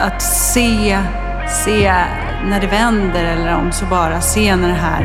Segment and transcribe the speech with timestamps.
[0.00, 0.98] att se,
[1.64, 1.92] se
[2.44, 5.02] när det vänder eller om så bara se när det här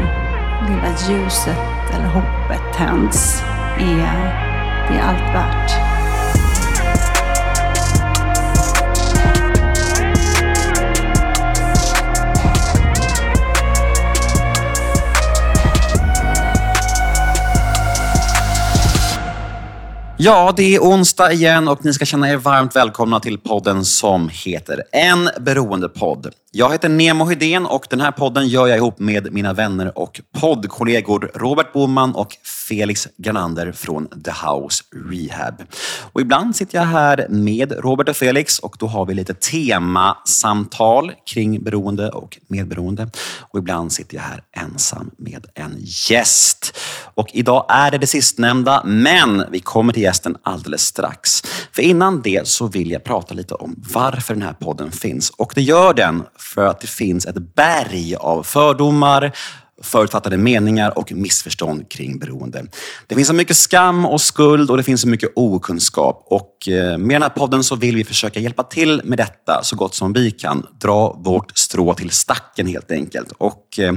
[0.68, 3.44] lilla ljuset eller hoppet tänds
[3.80, 4.44] är,
[4.90, 5.93] det är allt värt.
[20.26, 24.30] Ja, det är onsdag igen och ni ska känna er varmt välkomna till podden som
[24.30, 26.34] heter En beroendepodd.
[26.56, 30.22] Jag heter Nemo Hedén och den här podden gör jag ihop med mina vänner och
[30.40, 35.64] poddkollegor Robert Boman och Felix Granander från The House Rehab.
[36.12, 41.12] Och ibland sitter jag här med Robert och Felix och då har vi lite temasamtal
[41.26, 43.10] kring beroende och medberoende.
[43.40, 45.76] Och ibland sitter jag här ensam med en
[46.10, 46.80] gäst.
[47.16, 51.42] Och idag är det det sistnämnda, men vi kommer till gästen alldeles strax.
[51.72, 55.30] För innan det så vill jag prata lite om varför den här podden finns.
[55.30, 59.32] Och det gör den för att det finns ett berg av fördomar,
[59.84, 62.66] förutfattade meningar och missförstånd kring beroende.
[63.08, 66.24] Det finns så mycket skam och skuld och det finns så mycket okunskap.
[66.26, 69.76] Och eh, med den här podden så vill vi försöka hjälpa till med detta så
[69.76, 70.68] gott som vi kan.
[70.82, 73.32] Dra vårt strå till stacken helt enkelt.
[73.38, 73.94] Och eh,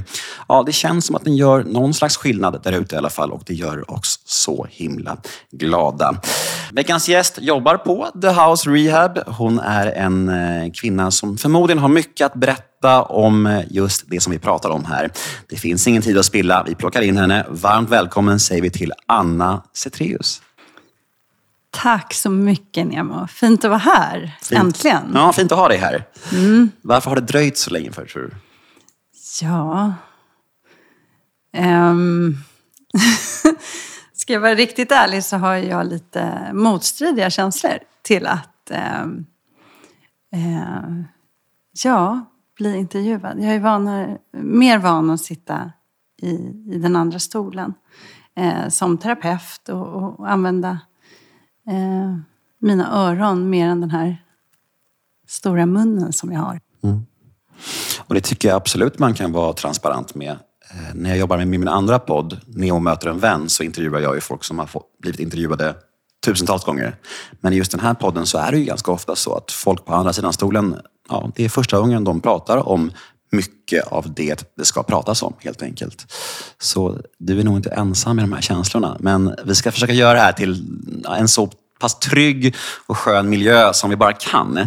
[0.48, 3.32] ja, Det känns som att den gör någon slags skillnad där ute i alla fall
[3.32, 5.16] och det gör oss så himla
[5.52, 6.20] glada.
[6.72, 9.18] Veckans gäst jobbar på The House Rehab.
[9.26, 14.10] Hon är en eh, kvinna som förmodligen har mycket att berätta berätta om eh, just
[14.10, 15.10] det som vi pratar om här.
[15.48, 16.62] Det finns ingen tid att spilla.
[16.66, 17.46] Vi plockar in henne.
[17.48, 20.42] Varmt välkommen säger vi till Anna Cetreus.
[21.70, 23.26] Tack så mycket Nemo.
[23.26, 24.36] Fint att vara här.
[24.42, 24.60] Fint.
[24.60, 25.10] Äntligen.
[25.14, 26.04] Ja, fint att ha dig här.
[26.32, 26.70] Mm.
[26.82, 28.30] Varför har det dröjt så länge för tror du?
[29.42, 29.94] Ja...
[31.56, 32.36] Um...
[34.14, 38.70] Ska jag vara riktigt ärlig så har jag lite motstridiga känslor till att...
[39.02, 39.26] Um...
[40.34, 41.04] Uh...
[41.84, 43.38] Ja, bli intervjuad.
[43.40, 45.72] Jag är vanare, mer van att sitta
[46.22, 46.30] i,
[46.74, 47.74] i den andra stolen
[48.36, 50.80] eh, som terapeut och, och använda
[51.68, 52.18] eh,
[52.58, 54.22] mina öron mer än den här
[55.28, 56.60] stora munnen som jag har.
[56.82, 57.06] Mm.
[57.98, 60.30] Och Det tycker jag absolut man kan vara transparent med.
[60.70, 64.14] Eh, när jag jobbar med min andra podd, Neo möter en vän, så intervjuar jag
[64.14, 65.74] ju folk som har fått, blivit intervjuade
[66.24, 66.96] tusentals gånger.
[67.40, 69.84] Men i just den här podden så är det ju ganska ofta så att folk
[69.84, 70.76] på andra sidan stolen
[71.08, 72.90] ja, det är första gången de pratar om
[73.30, 76.12] mycket av det det ska pratas om helt enkelt.
[76.58, 78.96] Så du är nog inte ensam i de här känslorna.
[79.00, 80.64] Men vi ska försöka göra det här till
[81.18, 81.50] en så
[81.80, 82.54] pass trygg
[82.86, 84.58] och skön miljö som vi bara kan.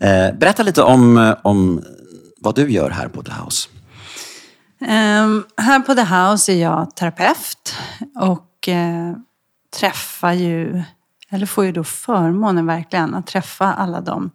[0.00, 1.84] Eh, berätta lite om, om
[2.40, 3.68] vad du gör här på The House.
[4.80, 7.74] Um, här på The House är jag terapeut
[8.20, 9.12] och eh,
[9.80, 10.82] träffar ju,
[11.30, 14.30] eller får ju då förmånen verkligen att träffa alla de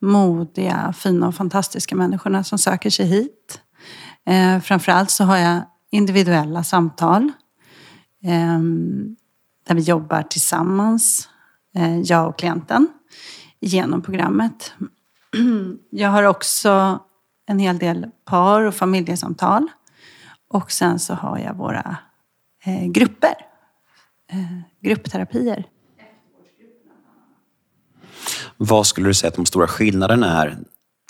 [0.00, 3.60] modiga, fina och fantastiska människorna som söker sig hit.
[4.26, 5.60] Eh, framförallt så har jag
[5.90, 7.32] individuella samtal
[8.24, 8.58] eh,
[9.66, 11.28] där vi jobbar tillsammans,
[11.74, 12.88] eh, jag och klienten,
[13.60, 14.72] genom programmet.
[15.90, 17.00] Jag har också
[17.46, 19.68] en hel del par och familjesamtal.
[20.48, 21.96] Och sen så har jag våra
[22.64, 23.34] eh, grupper,
[24.30, 25.64] eh, gruppterapier.
[28.60, 30.58] Vad skulle du säga att de stora skillnaderna är?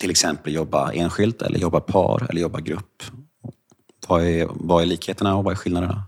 [0.01, 3.03] Till exempel jobba enskilt eller jobba par eller jobba grupp.
[4.09, 6.03] Vad är, vad är likheterna och vad är skillnaderna?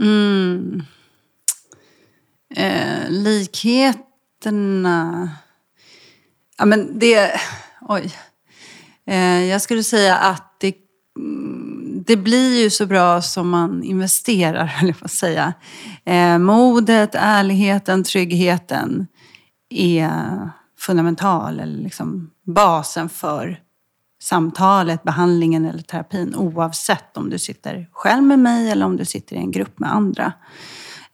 [0.00, 0.82] Mm.
[2.54, 4.00] Eh, likheterna...
[6.58, 7.40] Ja, men det...
[7.80, 8.14] Oj.
[9.06, 10.74] Eh, jag skulle säga att det,
[11.18, 15.52] mm, det blir ju så bra som man investerar, höll jag på att säga.
[16.04, 19.06] Eh, modet, ärligheten, tryggheten
[19.74, 23.60] är fundamental eller liksom basen för
[24.22, 29.36] samtalet, behandlingen eller terapin oavsett om du sitter själv med mig eller om du sitter
[29.36, 30.32] i en grupp med andra.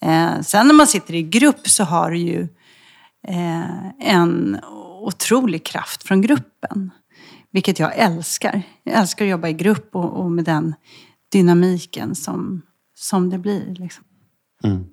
[0.00, 2.49] Eh, sen när man sitter i grupp så har du ju
[3.28, 4.59] eh, en
[5.00, 6.90] otrolig kraft från gruppen.
[7.52, 8.62] Vilket jag älskar.
[8.82, 10.75] Jag älskar att jobba i grupp och, och med den
[11.32, 12.62] dynamiken som,
[12.94, 13.75] som det blir.
[13.75, 14.05] Liksom.
[14.64, 14.85] Mm.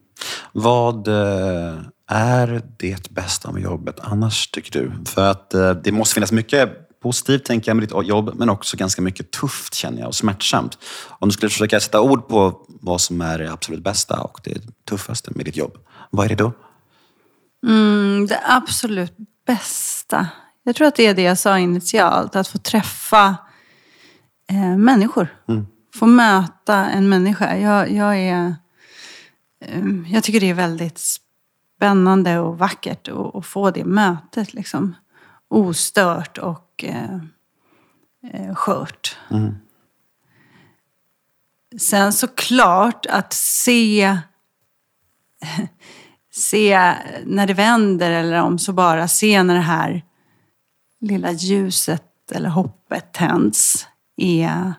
[0.53, 4.91] Vad eh, är det bästa med jobbet annars, tycker du?
[5.05, 8.77] För att eh, det måste finnas mycket positivt, tänker jag, med ditt jobb, men också
[8.77, 10.77] ganska mycket tufft, känner jag, och smärtsamt.
[11.07, 14.61] Om du skulle försöka sätta ord på vad som är det absolut bästa och det
[14.89, 15.77] tuffaste med ditt jobb,
[16.09, 16.53] vad är det då?
[17.67, 19.13] Mm, det absolut
[19.47, 20.27] bästa?
[20.63, 23.35] Jag tror att det är det jag sa initialt, att få träffa
[24.49, 25.27] eh, människor.
[25.49, 25.67] Mm.
[25.95, 27.57] Få möta en människa.
[27.57, 28.55] Jag, jag, är,
[29.65, 30.99] eh, jag tycker det är väldigt
[31.77, 34.53] spännande och vackert att få det mötet.
[34.53, 34.95] Liksom.
[35.47, 37.19] ostört och eh,
[38.33, 39.17] eh, skört.
[41.79, 44.17] Sen såklart att se,
[46.31, 46.93] se
[47.25, 50.03] när det vänder eller om så bara se när det här
[50.99, 53.87] lilla ljuset eller hoppet tänds
[54.17, 54.73] är,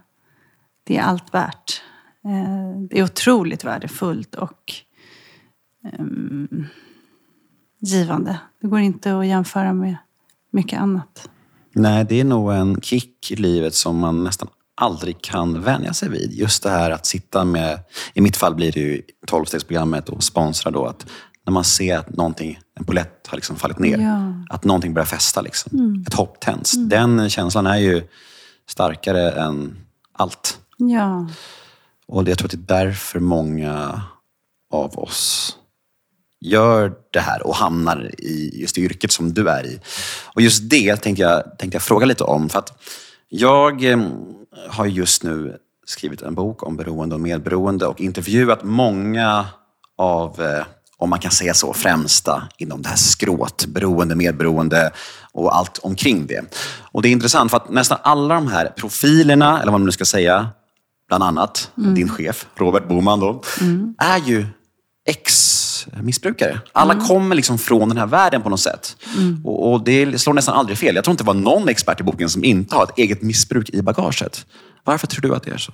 [0.84, 1.82] det är allt värt.
[2.24, 4.72] Eh, Det är otroligt värdefullt och
[5.84, 6.66] ehm,
[7.80, 8.38] givande.
[8.60, 9.96] Det går inte att jämföra med
[10.50, 11.28] mycket annat.
[11.72, 14.48] Nej, det är nog en kick i livet som man nästan
[14.80, 16.32] aldrig kan vänja sig vid.
[16.32, 17.80] Just det här att sitta med,
[18.14, 21.06] i mitt fall blir det ju 12-stegsprogrammet och sponsra då, att
[21.46, 24.44] när man ser att någonting, en polett har liksom fallit ner, Ja.
[24.54, 25.40] att någonting börjar fästa.
[25.40, 26.04] Liksom.
[26.06, 26.72] Ett hopp tänds.
[26.88, 28.02] Den känslan är ju
[28.69, 29.76] starkare än
[30.12, 30.58] allt.
[30.76, 31.28] Ja,
[32.06, 34.02] Och jag tror att det är därför många
[34.72, 35.56] av oss
[36.40, 39.81] gör det här och hamnar i just det yrket som du är i.
[40.35, 42.49] Och just det tänkte jag, tänkte jag fråga lite om.
[42.49, 42.82] För att
[43.29, 43.99] jag eh,
[44.69, 45.56] har just nu
[45.87, 49.46] skrivit en bok om beroende och medberoende och intervjuat många
[49.99, 50.64] av, eh,
[50.96, 54.90] om man kan säga så, främsta inom det här skrået, beroende, medberoende
[55.32, 56.44] och allt omkring det.
[56.93, 59.93] Och det är intressant för att nästan alla de här profilerna, eller vad man nu
[59.93, 60.49] ska säga,
[61.08, 63.43] bland annat din chef, Robert Boman, då,
[63.99, 64.46] är ju
[65.86, 66.60] ex-missbrukare.
[66.72, 68.96] Alla kommer liksom från den här världen på något sätt.
[69.44, 70.94] Och, och det slår nästan aldrig fel.
[70.94, 73.70] Jag tror inte det var någon expert i boken som inte har ett eget missbruk
[73.70, 74.46] i bagaget.
[74.84, 75.72] Varför tror du att det är så?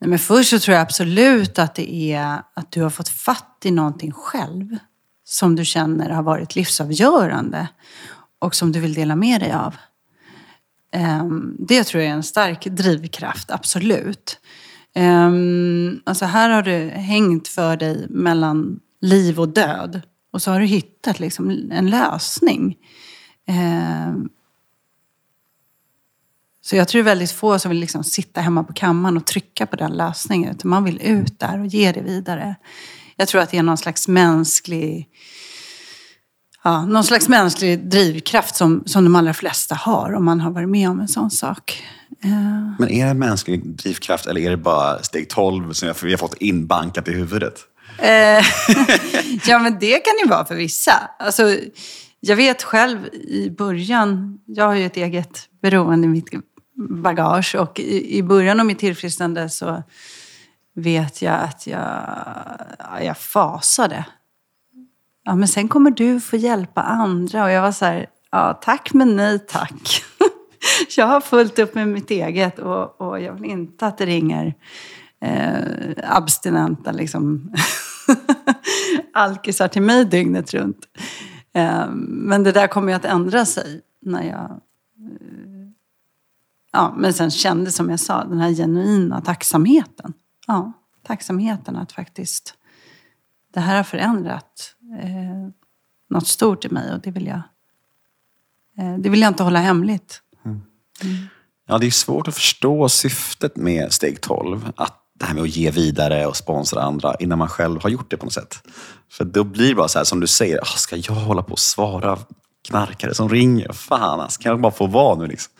[0.00, 3.58] Nej, men först så tror jag absolut att det är att du har fått fatt
[3.64, 4.76] i någonting själv
[5.24, 7.68] som du känner har varit livsavgörande
[8.38, 9.74] och som du vill dela med dig av.
[10.92, 14.38] Ehm, Det tror jag är en stark drivkraft, absolut.
[14.94, 20.02] Um, Alltså här har du hängt för dig mellan liv och död
[20.32, 22.76] och så har du hittat liksom en lösning.
[23.48, 24.28] Um,
[26.62, 29.26] så jag tror det är väldigt få som vill liksom sitta hemma på kammaren och
[29.26, 30.50] trycka på den lösningen.
[30.50, 32.54] Utan man vill ut där och ge det vidare.
[33.16, 35.08] Jag tror att det är någon slags mänsklig,
[36.64, 40.68] ja, någon slags mänsklig drivkraft som, som de allra flesta har om man har varit
[40.68, 41.84] med om en sån sak.
[42.24, 42.30] Eh,
[42.78, 46.18] Men är det en mänsklig drivkraft eller är det bara steg 12 som vi har
[46.18, 47.54] fått inbankat i huvudet?
[47.98, 48.08] Eh,
[49.46, 50.92] ja, men det kan ju vara för vissa.
[51.18, 51.56] Alltså,
[52.20, 56.28] jag vet själv i början, jag har ju ett eget beroende i mitt
[56.88, 59.82] bagage och i, i början av mitt tillfrisknande så
[60.74, 62.06] vet jag att jag,
[62.78, 64.04] ja, jag fasade.
[65.30, 68.92] Ja, men sen kommer du få hjälpa andra och jag var så här, ja tack
[68.92, 70.02] men nej tack.
[70.96, 74.54] jag har fullt upp med mitt eget och, och jag vill inte att det ringer
[75.20, 77.52] eh, abstinenta liksom,
[79.14, 80.86] alkisar till mig dygnet runt.
[81.52, 84.50] Eh, men det där kommer ju att ändra sig när jag...
[84.50, 85.68] Eh,
[86.72, 90.12] ja, men sen kände som jag sa, den här genuina tacksamheten.
[90.46, 90.72] Ja,
[91.02, 92.54] tacksamheten att faktiskt
[93.54, 95.48] det här har förändrat eh,
[96.10, 97.42] något stort i mig och det vill jag,
[98.78, 100.22] eh, det vill jag inte hålla hemligt.
[101.68, 104.72] Ja, det är svårt att förstå syftet med steg 12.
[104.76, 108.10] Att det här med att ge vidare och sponsra andra innan man själv har gjort
[108.10, 108.62] det på något sätt.
[109.10, 111.52] För då blir det bara så här som du säger, ah, ska jag hålla på
[111.52, 112.18] och svara
[112.68, 113.72] knarkare som ringer?
[113.72, 115.52] Fan, alltså, kan jag bara få vara nu liksom?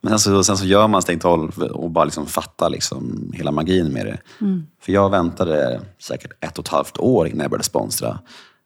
[0.00, 3.50] Men sen så, sen så gör man steg 12 och bara liksom fattar liksom hela
[3.50, 4.18] magin med det.
[4.82, 8.18] För jag väntade säkert ett och ett halvt år innan jag började sponsra.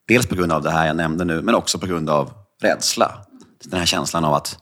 [0.08, 2.30] Dels på grund av det här jag nämnde nu, men också på grund av
[2.62, 3.18] rädsla.
[3.64, 4.58] Den här känslan av att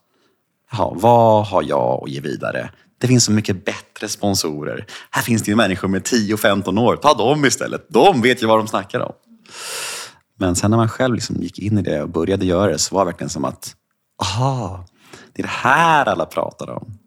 [0.73, 2.71] Jaha, vad har jag att ge vidare?
[2.99, 4.87] Det finns så mycket bättre sponsorer.
[5.11, 6.97] Här finns det ju människor med 10-15 år.
[6.97, 7.87] Ta dem istället.
[7.89, 9.13] De vet ju vad de snackar om.
[10.39, 12.95] Men sen när man själv liksom gick in i det och började göra det så
[12.95, 13.75] var det verkligen som att,
[14.23, 14.87] aha,
[15.33, 16.99] det är det här alla pratar om.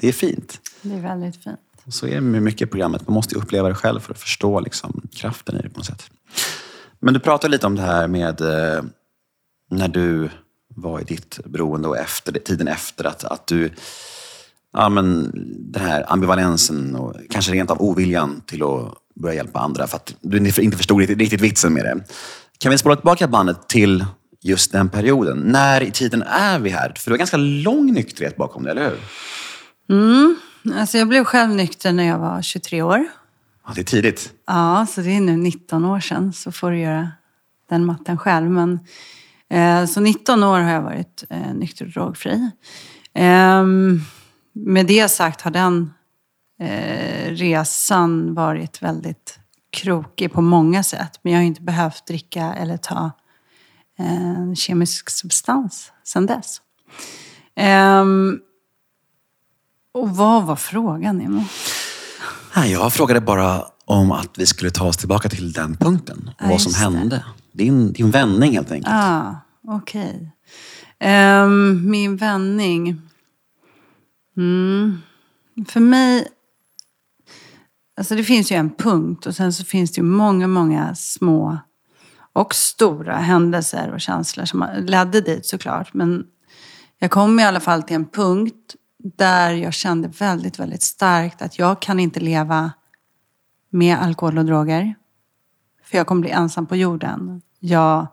[0.00, 0.60] Det är fint.
[0.82, 1.58] Det är väldigt fint.
[1.88, 3.08] Så är det med mycket i programmet.
[3.08, 5.86] Man måste ju uppleva det själv för att förstå liksom, kraften i det på något
[5.86, 6.10] sätt.
[7.04, 8.84] Men du pratade lite om det här med eh,
[9.70, 10.30] när du
[10.68, 13.04] var i ditt beroende och efter, tiden efter.
[13.04, 13.70] Att, att du,
[14.72, 15.30] ja, men,
[15.72, 20.14] den här ambivalensen och kanske rent av oviljan till att börja hjälpa andra för att
[20.20, 22.04] du inte förstod riktigt, riktigt vitsen med det.
[22.58, 24.04] Kan vi spola tillbaka bandet till
[24.40, 25.38] just den perioden?
[25.38, 26.92] När i tiden är vi här?
[26.96, 28.98] För du har ganska lång nykterhet bakom dig, eller hur?
[29.90, 30.36] Mm,
[30.74, 33.06] alltså jag blev själv nykter när jag var 23 år.
[33.66, 34.32] Ja, det är tidigt.
[34.46, 36.32] Ja, så det är nu 19 år sedan.
[36.32, 37.10] Så får du göra
[37.68, 38.50] den matten själv.
[38.50, 38.78] Men,
[39.48, 42.50] eh, så 19 år har jag varit eh, nykter och drogfri.
[43.14, 43.64] Eh,
[44.52, 45.92] med det sagt har den
[46.60, 49.38] eh, resan varit väldigt
[49.70, 51.20] krokig på många sätt.
[51.22, 53.10] Men jag har inte behövt dricka eller ta
[53.96, 56.60] en kemisk substans sedan dess.
[57.56, 58.40] Ehm,
[59.92, 61.44] och vad var frågan, Nemo?
[62.56, 66.30] Nej, jag frågade bara om att vi skulle ta oss tillbaka till den punkten.
[66.38, 66.84] Och Ja, vad som just det.
[66.84, 67.24] hände.
[67.52, 68.94] Din, din vändning helt enkelt.
[68.94, 69.36] Ah,
[69.68, 70.30] okej.
[70.98, 73.00] Ehm, min vändning.
[74.36, 74.98] Mm.
[75.68, 76.28] För mig...
[77.96, 81.58] Alltså det finns ju en punkt och sen så finns det ju många, många små
[82.32, 85.94] och stora händelser och känslor som ledde dit såklart.
[85.94, 86.24] Men
[86.98, 91.58] jag kom i alla fall till en punkt där jag kände väldigt, väldigt starkt att
[91.58, 92.72] jag kan inte leva
[93.70, 94.94] med alkohol och droger.
[95.82, 97.42] För jag kommer bli ensam på jorden.
[97.60, 98.06] Jag,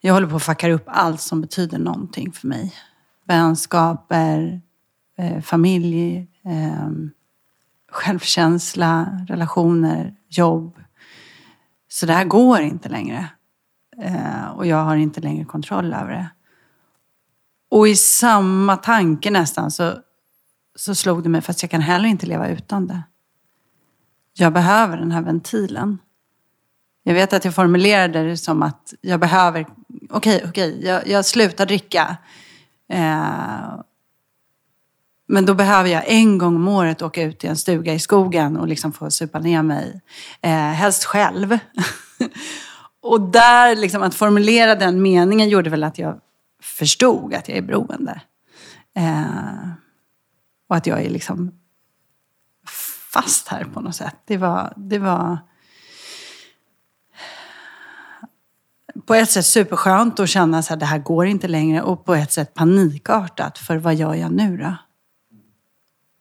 [0.00, 2.74] jag håller på att fucka upp allt som betyder någonting för mig.
[3.24, 4.60] Vänskaper,
[5.18, 6.90] eh, familj, eh,
[7.90, 10.78] självkänsla, relationer, jobb.
[11.88, 13.28] Så det här går inte längre.
[14.02, 16.30] Eh, och jag har inte längre kontroll över det.
[17.68, 19.98] Och i samma tanke nästan så,
[20.76, 23.02] så slog det mig, fast jag kan heller inte leva utan det.
[24.38, 25.98] Jag behöver den här ventilen.
[27.02, 29.66] Jag vet att jag formulerade det som att jag behöver,
[30.10, 32.16] okej, okej, jag, jag slutar dricka.
[32.92, 33.80] Eh,
[35.28, 38.56] men då behöver jag en gång om året åka ut till en stuga i skogen
[38.56, 40.00] och liksom få supa ner mig.
[40.40, 41.58] Eh, helst själv.
[43.02, 46.20] och där, liksom, att formulera den meningen gjorde väl att jag
[46.62, 48.20] förstod att jag är beroende.
[48.94, 49.70] Eh,
[50.68, 51.60] och att jag är liksom
[53.12, 54.16] fast här på något sätt.
[54.24, 55.38] Det var, det var
[59.06, 62.32] på ett sätt superskönt att känna att det här går inte längre och på ett
[62.32, 63.58] sätt panikartat.
[63.58, 64.76] För vad gör jag nu då?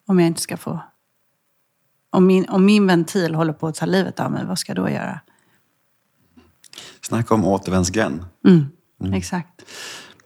[0.07, 0.79] Om jag inte ska få...
[2.09, 4.85] Om min, om min ventil håller på att ta livet av mig, vad ska jag
[4.85, 5.19] då göra?
[7.01, 8.25] Snacka om återvändsgränd.
[8.47, 9.61] Mm, Exakt.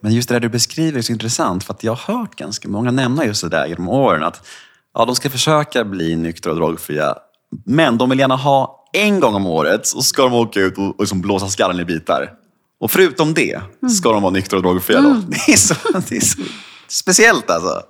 [0.00, 2.68] Men just det där du beskriver är så intressant för att jag har hört ganska
[2.68, 4.22] många nämna just det där genom åren.
[4.22, 4.46] Att
[4.94, 7.14] ja, de ska försöka bli nyktra och drogfria,
[7.66, 10.84] men de vill gärna ha en gång om året så ska de åka ut och,
[10.84, 12.30] och liksom blåsa skallen i bitar.
[12.80, 13.60] Och förutom det
[14.00, 15.00] ska de vara nyktra och drogfria.
[15.00, 15.08] Då.
[15.28, 15.74] Det, är så,
[16.08, 16.42] det är så
[16.88, 17.82] speciellt alltså.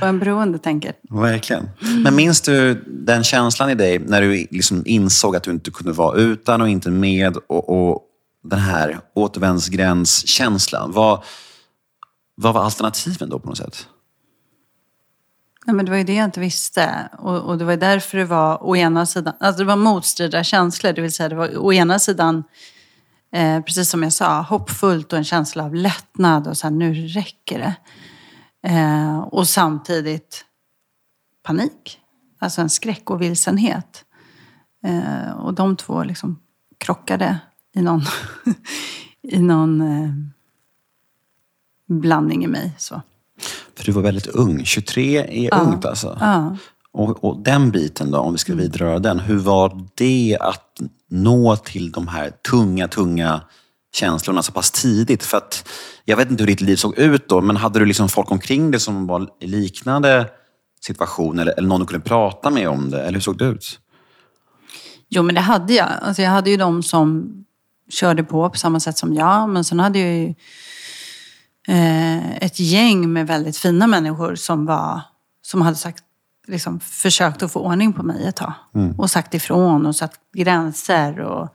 [0.00, 1.70] Och en beroende tänker, Verkligen.
[2.04, 5.92] Men minns du den känslan i dig när du liksom insåg att du inte kunde
[5.92, 8.02] vara utan och inte med och, och
[8.42, 10.92] den här återvändsgrändskänslan.
[10.92, 11.24] Vad,
[12.34, 13.86] vad var alternativen då på något sätt?
[15.66, 17.08] Ja, men det var ju det jag inte visste.
[17.18, 20.92] Och, och det var därför det var å ena sidan, alltså det var motstridiga känslor.
[20.92, 22.44] Det vill säga det var å ena sidan,
[23.32, 27.06] eh, precis som jag sa, hoppfullt och en känsla av lättnad och så här, nu
[27.06, 27.74] räcker det.
[28.68, 30.44] Eh, och samtidigt
[31.42, 31.98] panik.
[32.38, 34.04] Alltså en skräck och vilsenhet.
[34.84, 36.40] Eh, och de två liksom
[36.78, 37.38] krockade
[37.74, 38.02] i någon,
[39.22, 40.10] i någon eh,
[41.86, 42.72] blandning i mig.
[42.78, 43.02] Så.
[43.74, 44.64] För du var väldigt ung.
[44.64, 46.18] 23 är ungt alltså.
[46.20, 46.56] Ja.
[46.92, 49.20] Och, och den biten då, om vi ska vidröra den.
[49.20, 53.40] Hur var det att nå till de här tunga, tunga
[53.92, 55.22] känslorna så pass tidigt?
[55.22, 55.68] För att,
[56.04, 58.70] jag vet inte hur ditt liv såg ut då, men hade du liksom folk omkring
[58.70, 60.26] dig som var i liknande
[60.80, 61.38] situation?
[61.38, 63.00] Eller, eller någon du kunde prata med om det?
[63.00, 63.80] Eller hur såg det ut?
[65.08, 65.88] Jo, men det hade jag.
[66.02, 67.34] Alltså, jag hade ju de som
[67.90, 69.48] körde på på samma sätt som jag.
[69.48, 70.34] Men sen hade jag ju
[71.68, 75.00] eh, ett gäng med väldigt fina människor som, var,
[75.42, 76.04] som hade sagt,
[76.46, 78.52] liksom, försökt att få ordning på mig ett tag.
[78.98, 81.20] Och sagt ifrån och satt gränser.
[81.20, 81.48] Och,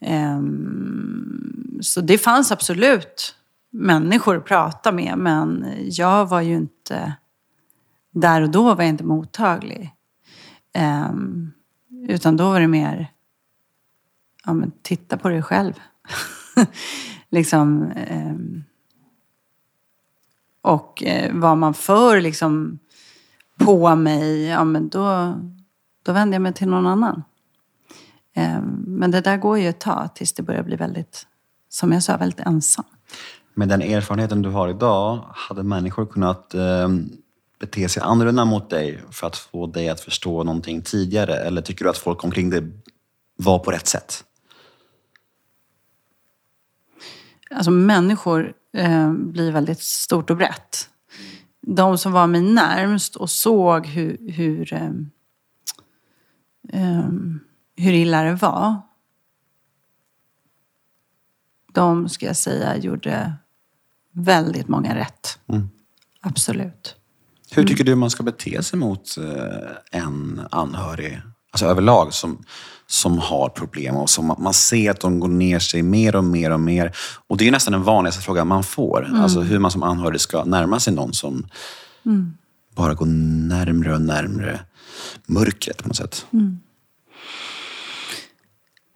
[0.00, 3.34] ehm, så det fanns absolut
[3.72, 5.18] människor att prata med.
[5.18, 7.14] Men jag var ju inte...
[8.16, 9.90] Där och då var jag inte mottaglig.
[10.74, 11.52] Ehm,
[12.08, 13.10] utan då var det mer,
[14.44, 15.72] ja men titta på dig själv.
[17.30, 18.34] liksom, eh,
[20.62, 22.78] och eh, var man för liksom
[23.58, 25.34] på mig, ja men då,
[26.02, 27.22] då vänder jag mig till någon annan.
[28.36, 31.26] Eh, men det där går ju ett tag tills det börjar bli väldigt,
[31.68, 32.84] som jag sa, väldigt ensam.
[33.54, 36.88] Med den erfarenheten du har idag, hade människor kunnat eh,
[37.60, 41.36] bete sig annorlunda mot dig för att få dig att förstå någonting tidigare?
[41.36, 42.62] Eller tycker du att folk omkring dig
[43.36, 44.24] var på rätt sätt?
[47.54, 50.88] Alltså människor eh, blir väldigt stort och brett.
[51.60, 54.90] De som var mig närmst och såg hur, hur, eh,
[56.68, 57.08] eh,
[57.76, 58.80] hur illa det var.
[61.72, 63.34] De, ska jag säga, gjorde
[64.12, 65.38] väldigt många rätt.
[66.20, 66.96] Absolut.
[67.50, 69.16] Hur tycker du man ska bete sig mot
[69.90, 72.44] en anhörig alltså överlag, som,
[72.86, 76.50] som har problem och som man ser att de går ner sig mer och mer
[76.50, 76.96] och mer.
[77.26, 79.10] Och det är nästan den vanligaste frågan man får.
[79.14, 81.46] Alltså hur man som anhörig ska närma sig någon som
[82.74, 83.06] bara går
[83.48, 84.60] närmre och närmre
[85.26, 86.26] mörkret på något sätt.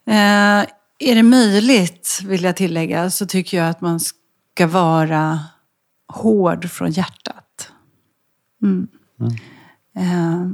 [0.06, 0.66] Eh,
[0.98, 5.40] är det möjligt, vill jag tillägga, så tycker jag att man ska vara
[6.08, 7.72] hård från hjärtat.
[8.62, 8.88] Mm.
[9.96, 10.46] Eh,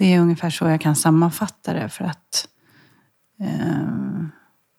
[0.00, 1.88] det är ungefär så jag kan sammanfatta det.
[1.88, 2.48] För att
[3.40, 4.24] eh,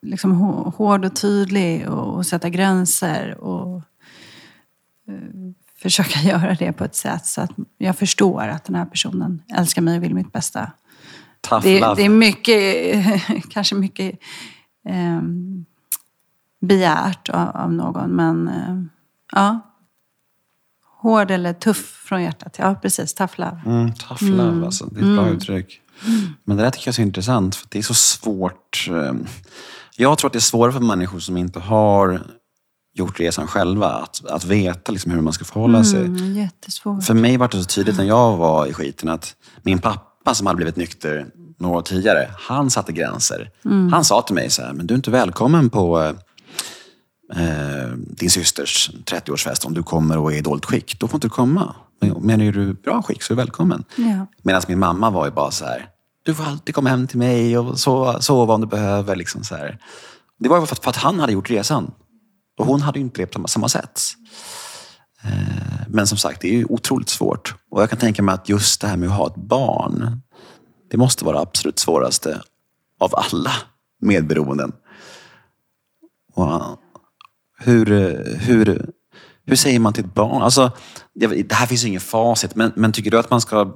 [0.02, 3.38] liksom hå- hård och tydlig och, och sätta gränser.
[3.38, 3.76] Och
[5.08, 5.14] eh,
[5.76, 9.82] försöka göra det på ett sätt så att jag förstår att den här personen älskar
[9.82, 10.72] mig och vill mitt bästa.
[11.64, 12.64] Det, det är mycket,
[13.50, 14.20] kanske mycket
[14.88, 15.22] eh,
[16.62, 18.84] begärt av, av någon, men eh,
[19.32, 19.60] ja.
[21.02, 22.56] Hård eller tuff från hjärtat.
[22.60, 23.14] Ja, precis.
[23.14, 23.62] Tough love.
[23.66, 24.86] Mm, tough love, alltså.
[24.86, 25.82] Det är ett bra uttryck.
[26.44, 28.88] Men det där tycker jag är så intressant, för det är så svårt.
[28.90, 29.14] eh,
[29.98, 32.22] Jag tror att det är svårare för människor som inte har
[32.94, 36.06] gjort resan själva, att, att veta liksom hur man ska förhålla sig.
[36.06, 37.04] Mm, jättesvårt.
[37.04, 40.48] För mig var det så tydligt när jag var i skiten att min pappa som
[40.48, 41.26] hade blivit nykter
[41.60, 43.50] några år tidigare, han satte gränser.
[43.92, 46.14] Han sa till mig så här, men du är inte välkommen på
[47.36, 51.00] eh, din systers 30-årsfest om du kommer och är i dåligt skick.
[51.00, 51.76] Då får inte du komma.
[52.22, 53.84] Men, är du i bra skick så är du välkommen.
[53.96, 54.26] Ja.
[54.42, 55.90] Medan min mamma var ju bara så här,
[56.24, 59.16] du får alltid komma hem till mig och sova, sova om du behöver.
[59.16, 59.78] Liksom så här.
[60.40, 61.92] Det var ju för att, för att han hade gjort resan.
[62.58, 64.02] Och hon hade ju inte levt på samma sätt.
[65.24, 67.56] Eh, Men som sagt, det är ju otroligt svårt.
[67.72, 70.22] Och jag kan tänka mig att just det här med att ha ett barn,
[70.92, 72.42] det måste vara absolut svåraste
[73.00, 73.52] av alla
[74.02, 74.72] medberoenden.
[76.34, 76.48] Och
[77.64, 77.86] hur,
[78.40, 78.90] hur,
[79.46, 80.42] hur säger man till ett barn?
[80.42, 80.72] Alltså,
[81.14, 83.72] det här finns ju ingen facit, men, men tycker du att man ska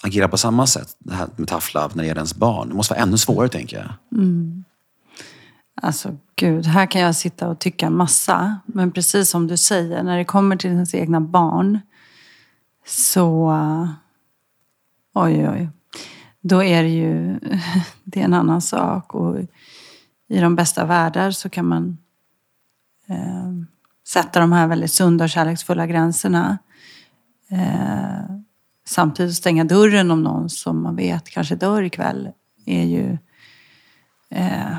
[0.00, 0.96] agera på samma sätt?
[0.98, 2.68] Det här med tough love när det gäller ens barn.
[2.68, 4.20] Det måste vara ännu svårare, tänker jag.
[4.20, 4.64] Mm.
[5.82, 8.60] Alltså gud, här kan jag sitta och tycka massa.
[8.66, 11.80] Men precis som du säger, när det kommer till ens egna barn
[12.86, 13.54] så...
[15.14, 15.68] Oj, oj.
[16.40, 17.38] Då är det ju...
[18.04, 19.14] Det är en annan sak.
[19.14, 19.36] Och
[20.28, 21.98] i de bästa världar så kan man
[24.08, 26.58] sätta de här väldigt sunda och kärleksfulla gränserna.
[27.50, 28.36] Eh,
[28.86, 32.28] samtidigt stänga dörren om någon som man vet kanske dör ikväll
[32.66, 33.18] är ju
[34.30, 34.76] eh,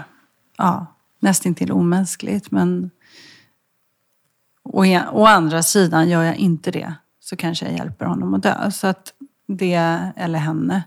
[0.57, 0.85] ja,
[1.19, 2.51] nästintill omänskligt.
[2.51, 2.91] Men
[4.63, 8.71] å, å andra sidan, gör jag inte det så kanske jag hjälper honom att dö.
[8.71, 9.13] Så att
[9.47, 10.83] det, eller henne,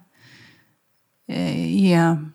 [1.28, 2.28] eh, är...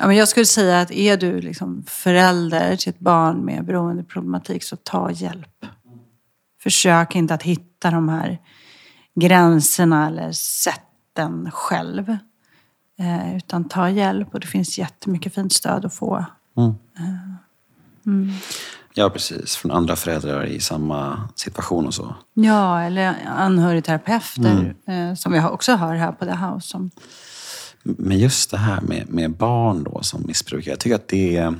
[0.00, 4.64] Ja, men jag skulle säga att är du liksom förälder till ett barn med beroendeproblematik
[4.64, 5.66] så ta hjälp.
[6.62, 8.38] Försök inte att hitta de här
[9.14, 12.16] gränserna eller sätten själv.
[12.98, 16.24] Eh, utan ta hjälp och det finns jättemycket fint stöd att få.
[18.94, 19.56] Ja, precis.
[19.56, 22.14] Från andra föräldrar i samma situation och så.
[22.34, 26.68] Ja, eller anhörigterapeuter eh, som vi också har här på The House.
[26.68, 26.90] Som,
[27.82, 30.70] Men just det här med, med barn då som missbrukar.
[30.70, 31.54] Jag tycker att det är...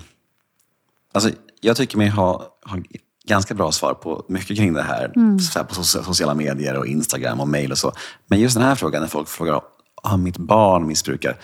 [1.12, 1.30] Alltså,
[1.60, 2.78] jag tycker mig ha, ha
[3.24, 5.12] ganska bra svar på mycket kring det här.
[5.38, 7.92] Så här på socia- sociala medier och Instagram och mail och så.
[8.26, 9.60] Men just den här frågan när folk frågar
[10.02, 11.40] om mitt barn missbrukar.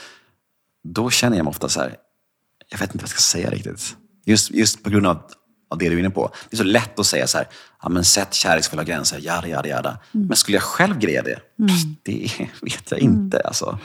[0.85, 1.97] Då känner jag mig ofta så här,
[2.69, 3.97] jag vet inte vad jag ska säga riktigt.
[4.25, 5.19] Just, just på grund av,
[5.69, 6.31] av det du är inne på.
[6.51, 7.49] Det är så lätt att säga så här,
[7.83, 9.99] ja, men sätt kärleksfulla gränser, jada, jada, jada.
[10.13, 11.39] Men skulle jag själv greja det?
[12.03, 12.31] Det
[12.63, 13.41] vet jag inte.
[13.41, 13.79] Alltså.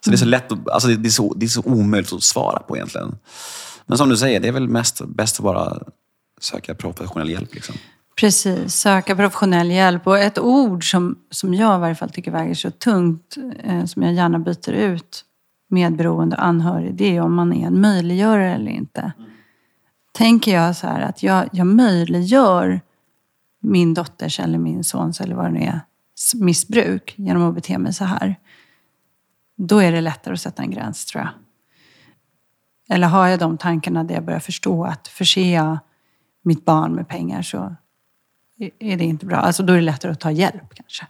[0.00, 2.12] Så det är så lätt att, alltså det, det, är så, det är så omöjligt
[2.12, 3.18] att svara på egentligen.
[3.86, 5.78] Men som du säger, det är väl mest, bäst att bara
[6.40, 7.54] söka professionell hjälp.
[7.54, 7.74] Liksom.
[8.20, 10.06] precis, söka professionell hjälp.
[10.06, 14.02] Och ett ord som, som jag i varje fall tycker väger så tungt, eh, som
[14.02, 15.24] jag gärna byter ut
[15.70, 19.12] medberoende och anhörig, det är om man är en möjliggörare eller inte.
[20.12, 22.80] Tänker jag så här att jag, jag möjliggör
[23.60, 25.80] min dotters eller min sons eller vad det nu är,
[26.34, 28.36] missbruk genom att bete mig så här.
[29.56, 31.32] Då är det lättare att sätta en gräns tror jag.
[32.96, 35.78] Eller har jag de tankarna där jag börjar förstå att förser jag
[36.42, 37.76] mitt barn med pengar så
[38.78, 39.36] är det inte bra.
[39.36, 41.06] Alltså då är det lättare att ta hjälp kanske.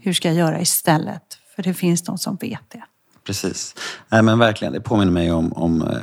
[0.00, 1.38] Hur ska jag göra istället?
[1.56, 2.82] För det finns de som vet det.
[3.26, 3.74] Precis.
[4.08, 5.98] Nej, men verkligen, det påminner mig om, om eh,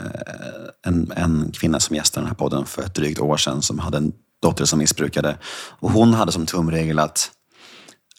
[0.87, 3.97] en, en kvinna som gästade den här podden för ett drygt år sedan som hade
[3.97, 5.37] en dotter som missbrukade.
[5.79, 7.31] Och hon hade som tumregel att,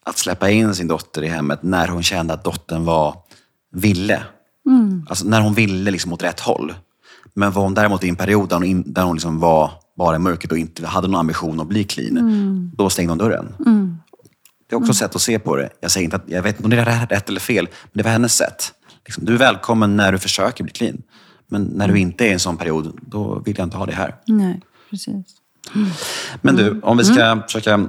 [0.04, 3.16] att släppa in sin dotter i hemmet när hon kände att dottern var
[3.72, 4.22] ville.
[5.08, 6.74] Alltså när hon ville liksom åt rätt håll.
[7.34, 10.16] Men var hon däremot i en period där hon, in, där hon liksom var bara
[10.16, 13.54] i mörkret och inte hade någon ambition att bli clean, då stängde hon dörren.
[14.68, 15.70] Det är också ett sätt att se på det.
[15.80, 18.02] Jag säger inte att, jag vet inte om det är rätt eller fel, men det
[18.02, 18.72] var hennes sätt.
[19.04, 21.02] Liksom, du är välkommen när du försöker bli clean.
[21.48, 23.94] Men när du inte är i en sån period, då vill jag inte ha det
[23.94, 24.16] här.
[24.26, 24.60] Nej,
[24.90, 25.26] precis.
[26.42, 27.88] Men du, om vi ska försöka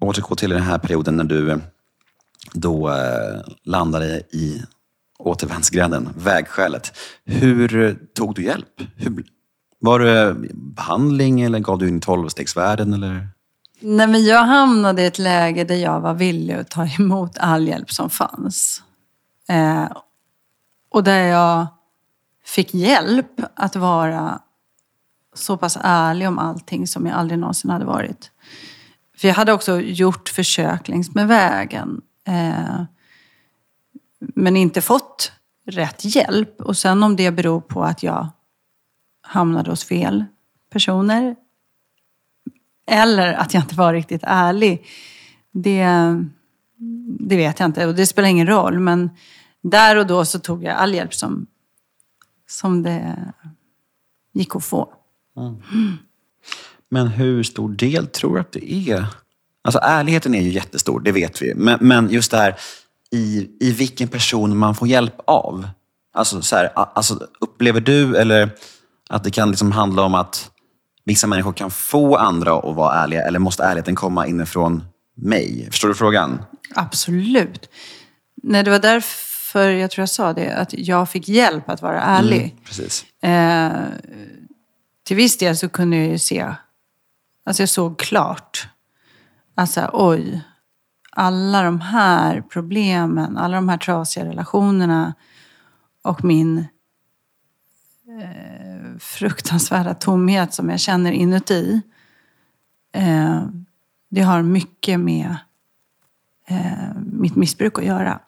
[0.00, 1.58] återgå till den här perioden när du eh,
[2.52, 4.62] då eh, landade i
[5.18, 6.98] återvändsgränden, vägskälet.
[7.24, 8.80] Hur tog du hjälp?
[8.96, 9.24] Hur,
[9.80, 12.94] var det behandling eller gav du in tolvstegsvärlden?
[12.94, 13.28] Eller?
[13.80, 17.68] Nej, men jag hamnade i ett läge där jag var villig att ta emot all
[17.68, 18.82] hjälp som fanns.
[19.48, 19.86] Eh,
[20.98, 21.66] och där jag
[22.44, 24.40] fick hjälp att vara
[25.34, 28.30] så pass ärlig om allting som jag aldrig någonsin hade varit.
[29.16, 32.00] För jag hade också gjort försök längs med vägen.
[32.26, 32.82] Eh,
[34.18, 35.32] men inte fått
[35.66, 36.60] rätt hjälp.
[36.60, 38.28] Och sen om det beror på att jag
[39.20, 40.24] hamnade hos fel
[40.70, 41.36] personer
[42.86, 44.86] eller att jag inte var riktigt ärlig.
[45.52, 45.86] Det,
[47.20, 48.78] det vet jag inte och det spelar ingen roll.
[48.78, 49.10] Men
[49.70, 51.46] där och då så tog jag all hjälp som,
[52.48, 53.32] som det
[54.32, 54.92] gick att få.
[55.36, 55.96] Mm.
[56.90, 59.06] Men hur stor del tror du att det är?
[59.64, 61.54] Alltså ärligheten är ju jättestor, det vet vi.
[61.54, 62.58] Men, men just det här
[63.10, 65.68] i, i vilken person man får hjälp av.
[66.14, 68.50] Alltså, så här, alltså, upplever du eller
[69.08, 70.50] att det kan liksom handla om att
[71.04, 74.84] vissa människor kan få andra att vara ärliga eller måste ärligheten komma inifrån
[75.16, 75.68] mig?
[75.70, 76.42] Förstår du frågan?
[76.74, 77.68] Absolut.
[78.42, 82.02] Nej, det var därför jag tror jag sa det, att jag fick hjälp att vara
[82.02, 82.42] ärlig.
[82.42, 83.22] Mm, precis.
[83.22, 83.70] Eh,
[85.04, 86.54] till viss del så kunde jag ju se,
[87.44, 88.68] alltså jag såg klart.
[89.54, 90.44] Alltså oj,
[91.10, 95.14] alla de här problemen, alla de här trasiga relationerna
[96.02, 96.58] och min
[98.08, 101.82] eh, fruktansvärda tomhet som jag känner inuti.
[102.92, 103.46] Eh,
[104.10, 105.36] det har mycket med
[106.46, 108.20] eh, mitt missbruk att göra.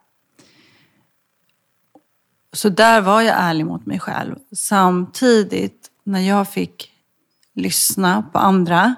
[2.53, 4.37] Så där var jag ärlig mot mig själv.
[4.53, 6.91] Samtidigt, när jag fick
[7.55, 8.95] lyssna på andra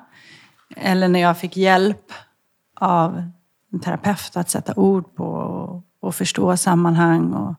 [0.77, 2.13] eller när jag fick hjälp
[2.81, 3.31] av
[3.73, 7.55] en terapeut att sätta ord på och, och förstå sammanhang och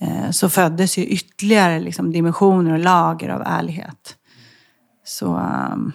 [0.00, 4.16] Eh, så föddes ju ytterligare liksom dimensioner och lager av ärlighet.
[5.04, 5.36] Så...
[5.72, 5.92] Um...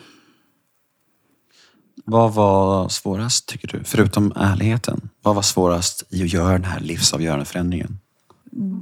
[2.08, 5.10] Vad var svårast, tycker du, förutom ärligheten?
[5.22, 8.00] Vad var svårast i att göra den här livsavgörande förändringen?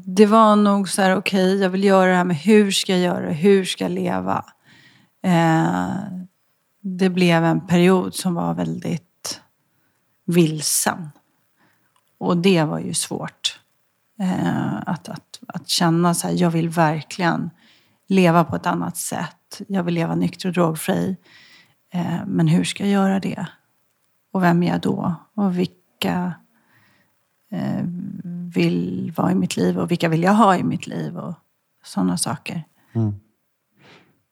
[0.06, 2.92] Det var nog så här, okej, okay, jag vill göra det här med hur ska
[2.92, 3.34] jag göra det?
[3.34, 4.46] Hur ska jag leva?
[5.24, 5.92] Eh,
[6.82, 9.42] det blev en period som var väldigt
[10.26, 11.10] vilsen.
[12.18, 13.60] Och det var ju svårt.
[14.20, 17.50] Eh, att, att, att känna så här, jag vill verkligen
[18.08, 19.62] leva på ett annat sätt.
[19.68, 21.18] Jag vill leva nykter och drogfri.
[21.94, 23.48] Eh, men hur ska jag göra det?
[24.32, 25.16] Och vem är jag då?
[25.34, 26.34] Och vilka
[27.52, 27.84] eh,
[28.54, 29.80] vill vara i mitt liv?
[29.80, 31.18] Och vilka vill jag ha i mitt liv?
[31.18, 31.34] Och
[31.86, 32.64] sådana saker.
[32.94, 33.14] Mm.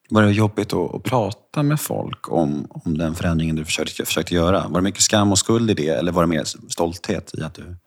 [0.09, 4.35] Var det jobbigt att, att, prata med folk om, om den förändringen du försökte, försökte
[4.35, 4.67] göra?
[4.67, 5.87] Var det mycket skam och skuld i det?
[5.87, 7.77] Eller var det mer stolthet i att du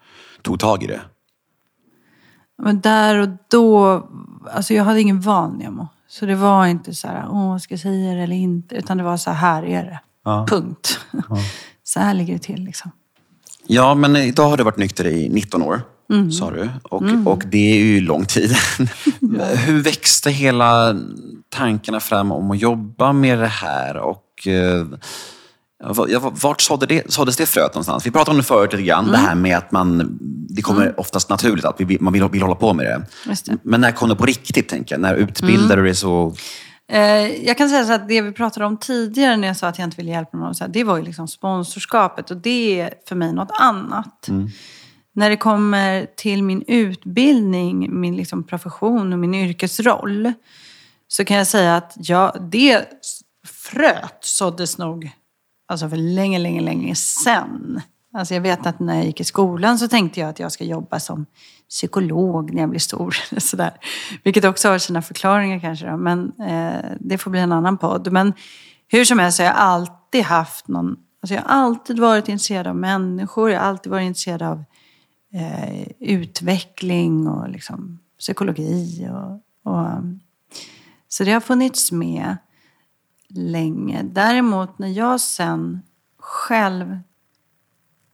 [0.42, 1.01] tog tag i det?
[2.59, 4.03] Men där och då,
[4.53, 5.88] alltså jag hade ingen van Nemo.
[6.09, 8.75] Så det var inte så här, åh, ska jag säga det eller inte?
[8.75, 10.01] Utan det var så här, här är det.
[10.25, 10.47] Ja.
[10.49, 11.01] Punkt.
[11.12, 11.37] Ja.
[11.87, 12.90] Så här ligger det till liksom.
[13.66, 16.33] Ja, men idag har du varit nykter i 19 år, mm.
[16.33, 16.71] sa du.
[16.83, 17.29] Och, mm.
[17.29, 18.51] och det är ju lång tid.
[19.67, 20.97] Hur växte hela
[21.49, 23.97] tankarna fram om att jobba med det här?
[23.97, 24.87] Och eh,
[26.43, 28.07] vart såddes det, såddes det fröet någonstans?
[28.07, 29.12] Vi pratade om det förut lite grann, mm.
[29.12, 30.95] det här med att man, det kommer mm.
[30.97, 33.03] oftast naturligt att man vill, vill hålla på med det.
[33.47, 33.59] det.
[33.62, 35.01] Men när kom det på riktigt, tänker jag?
[35.03, 35.77] När utbildade mm.
[35.77, 36.35] du dig så?
[36.93, 39.79] Eh, jag kan säga så att det vi pratade om tidigare när jag sa att
[39.79, 42.95] jag inte ville hjälpa någon, så här, det var ju liksom sponsorskapet och det är
[43.09, 44.29] för mig något annat.
[44.29, 44.49] Mm.
[45.16, 50.33] När det kommer till min utbildning, min liksom profession och min yrkesroll
[51.09, 52.85] så kan jag säga att ja, det
[53.46, 55.11] fröet såddes nog
[55.68, 57.81] alltså för länge, länge, länge sedan.
[58.14, 60.64] Alltså jag vet att när jag gick i skolan så tänkte jag att jag ska
[60.64, 61.27] jobba som
[61.68, 63.16] psykolog när jag blir stor.
[63.40, 63.72] Sådär.
[64.22, 65.87] Vilket också har sina förklaringar kanske.
[65.87, 65.96] Då.
[65.96, 68.12] Men eh, det får bli en annan podd.
[68.12, 68.33] Men
[68.88, 70.96] hur som helst så har jag alltid haft någon...
[71.22, 73.50] Alltså jag har alltid varit intresserad av människor.
[73.50, 74.64] Jag har alltid varit intresserad av
[75.35, 79.09] eh, utveckling och liksom, psykologi.
[79.11, 79.33] Och,
[79.73, 79.87] och,
[81.09, 82.37] så det har funnits med
[83.29, 84.03] länge.
[84.03, 85.83] Däremot när jag sen
[86.18, 86.99] själv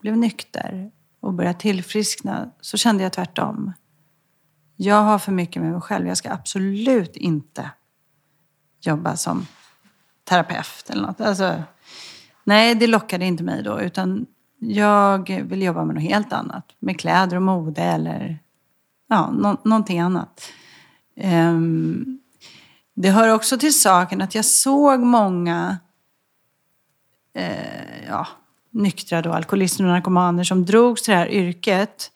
[0.00, 3.72] blev nykter och började tillfriskna så kände jag tvärtom.
[4.76, 6.06] Jag har för mycket med mig själv.
[6.06, 7.70] Jag ska absolut inte
[8.80, 9.46] jobba som
[10.24, 11.20] terapeut eller något.
[11.20, 11.62] Alltså,
[12.44, 13.80] nej, det lockade inte mig då.
[13.80, 14.26] Utan
[14.60, 16.64] jag vill jobba med något helt annat.
[16.78, 18.38] Med kläder och mode eller
[19.08, 20.52] ja, no någonting annat.
[21.24, 22.20] Um,
[22.94, 25.78] det hör också till saken att jag såg många
[27.34, 28.26] eh, ja,
[28.70, 32.10] nyktra då, alkoholister och narkomaner som drogs till det här yrket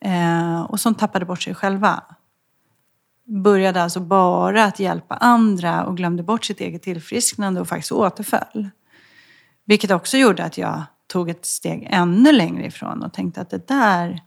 [0.00, 2.02] eh, och som tappade bort sig själva.
[3.26, 8.70] Började alltså bara att hjälpa andra och glömde bort sitt eget tillfrisknande och faktiskt återföll.
[9.64, 13.68] Vilket också gjorde att jag tog ett steg ännu längre ifrån och tänkte att det
[13.68, 14.22] där,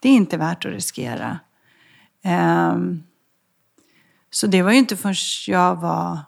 [0.00, 1.40] det är inte värt att riskera.
[2.24, 3.02] Um,
[4.30, 5.14] så det var ju inte förrän
[5.46, 6.18] jag var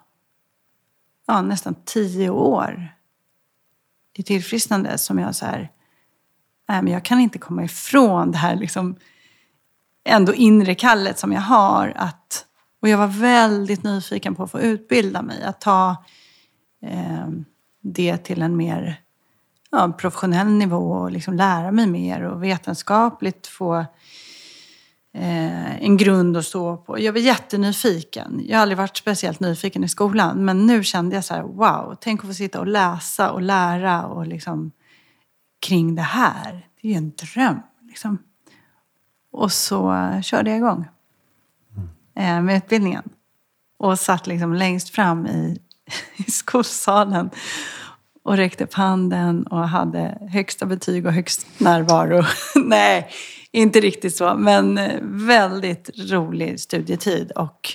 [1.27, 2.95] ja, nästan tio år
[4.13, 5.71] i tillfrisknande som jag så här,
[6.69, 8.95] nej men jag kan inte komma ifrån det här liksom
[10.05, 11.93] ändå inre kallet som jag har.
[11.95, 12.45] Att,
[12.81, 16.03] och jag var väldigt nyfiken på att få utbilda mig, att ta
[16.81, 17.27] eh,
[17.81, 19.04] det till en mer
[19.75, 23.75] ja, professionell nivå och liksom lära mig mer och vetenskapligt få
[25.13, 26.99] eh, en grund att stå på.
[26.99, 28.41] Jag var jättenyfiken.
[28.45, 30.45] Jag har aldrig varit speciellt nyfiken i skolan.
[30.45, 34.05] Men nu kände jag så här, wow, tänk att få sitta och läsa och lära
[34.05, 34.71] och liksom
[35.67, 36.67] kring det här.
[36.81, 37.59] Det är ju en dröm.
[37.81, 38.17] Liksom.
[39.31, 40.87] Och så körde jag igång
[42.15, 43.09] eh, med utbildningen.
[43.77, 45.59] Och satt liksom längst fram i,
[46.15, 47.29] i skolsalen
[48.25, 52.23] och räckte upp handen och hade högsta betyg och högst närvaro.
[52.65, 53.09] Nej,
[53.51, 57.69] inte riktigt så, men eh, väldigt rolig studietid och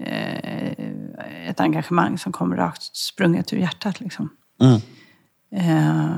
[0.00, 0.72] eh,
[1.48, 4.00] ett engagemang som kom rakt sprunget ur hjärtat.
[4.00, 4.28] Liksom.
[4.60, 4.80] Mm.
[5.52, 6.16] Eh,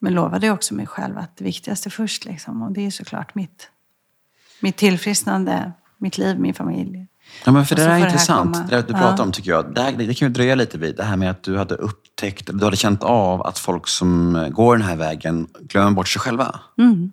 [0.00, 2.24] men lovade också mig själv att det viktigaste först.
[2.24, 3.70] Liksom, och det är såklart mitt,
[4.60, 7.06] mitt tillfrisknande, mitt liv, min familj.
[7.44, 8.54] Ja, men för det där är intressant.
[8.54, 9.22] Det, där du pratar ja.
[9.22, 9.74] om tycker jag.
[9.74, 10.96] Det, här, det kan ju dröja lite vid.
[10.96, 14.76] Det här med att du hade upptäckt, du hade känt av att folk som går
[14.76, 16.60] den här vägen glömmer bort sig själva.
[16.78, 17.12] Mm.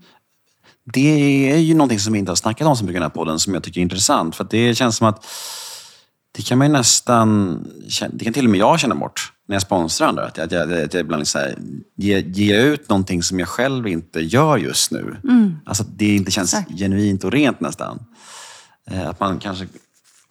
[0.93, 3.09] Det är ju någonting som vi inte har snackat om så mycket i den här
[3.09, 4.35] podden som jag tycker är intressant.
[4.35, 5.25] För det känns som att
[6.31, 7.59] det kan man nästan,
[8.11, 10.25] det kan till och med jag känna bort när jag sponsrar andra.
[10.25, 11.55] Att jag, att jag, att jag ibland här,
[11.97, 15.15] ger, ger ut någonting som jag själv inte gör just nu.
[15.23, 15.55] Mm.
[15.65, 16.79] Alltså det inte känns Exakt.
[16.79, 17.99] genuint och rent nästan.
[18.91, 19.67] Eh, att man kanske,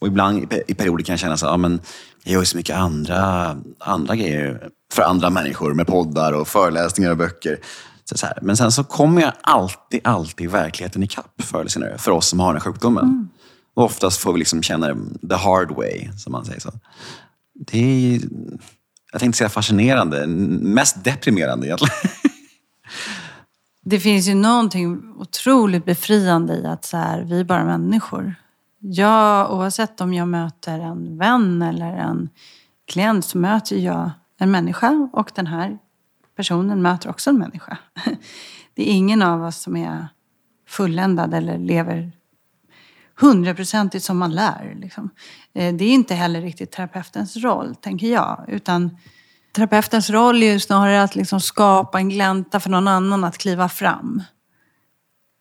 [0.05, 1.81] och ibland i perioder kan jag känna så ja, men
[2.25, 7.17] jag gör så mycket andra, andra grejer för andra människor med poddar och föreläsningar och
[7.17, 7.59] böcker.
[8.05, 8.39] Så här.
[8.43, 12.41] Men sen så kommer jag alltid, alltid verkligheten ikapp förr eller senare, för oss som
[12.41, 13.05] har den här sjukdomen.
[13.05, 13.29] Mm.
[13.75, 16.71] Och oftast får vi liksom känna det the hard way, som man säger så.
[17.67, 17.79] Det
[18.15, 18.21] är,
[19.13, 21.95] jag tänkte säga fascinerande, mest deprimerande egentligen.
[23.85, 28.35] Det finns ju någonting otroligt befriande i att så här, vi är bara människor.
[28.87, 32.29] Ja, oavsett om jag möter en vän eller en
[32.87, 35.79] klient så möter jag en människa och den här
[36.37, 37.79] personen möter också en människa.
[38.75, 40.09] Det är ingen av oss som är
[40.69, 42.13] fulländad eller lever
[43.21, 44.77] hundraprocentigt som man lär.
[44.81, 45.11] Liksom.
[45.55, 48.45] Eh, det är inte heller riktigt terapeutens roll, tänker jag.
[48.49, 48.97] Utan
[49.53, 53.69] terapeutens roll är ju snarare att liksom skapa en glänta för någon annan att kliva
[53.69, 54.23] fram.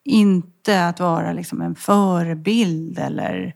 [0.04, 3.56] Inte att vara liksom en förebild eller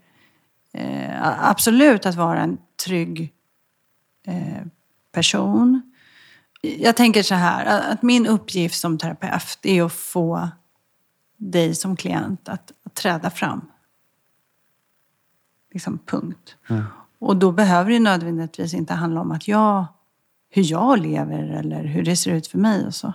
[0.74, 3.34] eh, absolut att vara en trygg
[4.28, 4.66] eh,
[5.12, 5.82] person
[6.62, 10.50] jag tänker så här, att min uppgift som terapeut är att få
[11.38, 13.62] dig som klient att, att träda fram.
[15.74, 16.56] Liksom punkt.
[16.68, 16.84] Mm.
[17.20, 19.86] Och då behöver det nödvändigtvis inte handla om att jag,
[20.50, 23.14] hur jag lever eller hur det ser ut för mig och så.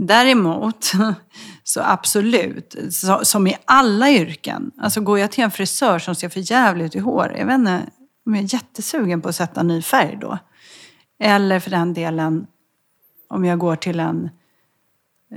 [0.00, 0.92] Däremot,
[1.64, 4.70] så absolut, så, som i alla yrken.
[4.80, 7.54] Alltså går jag till en frisör som ser för jävligt ut i hår, jag vet
[7.54, 7.82] inte,
[8.26, 10.38] om jag är jättesugen på att sätta ny färg då.
[11.20, 12.46] Eller för den delen
[13.28, 14.30] om jag går till en,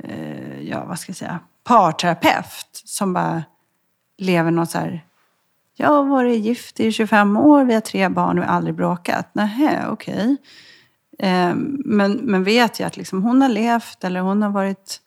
[0.03, 3.43] eh, ja vad ska jag säga, parterapeut som bara
[4.17, 5.05] lever något så här,
[5.75, 8.75] jag har varit gift i 25 år, vi har tre barn och vi har aldrig
[8.75, 9.35] bråkat.
[9.35, 10.13] Nähä, okej.
[10.13, 10.37] Okay.
[11.21, 11.55] Eh,
[11.85, 15.01] men, men vet jag att liksom hon har levt eller hon har varit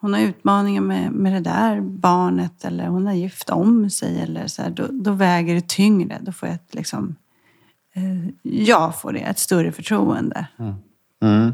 [0.00, 4.46] hon har utmaningar med, med det där barnet eller hon har gift om sig eller
[4.46, 6.18] så här, då, då väger det tyngre.
[6.22, 7.16] Då får jag ett liksom,
[7.92, 10.46] Eh, jag får det, ett större förtroende.
[10.58, 10.74] Mm.
[11.22, 11.52] Mm.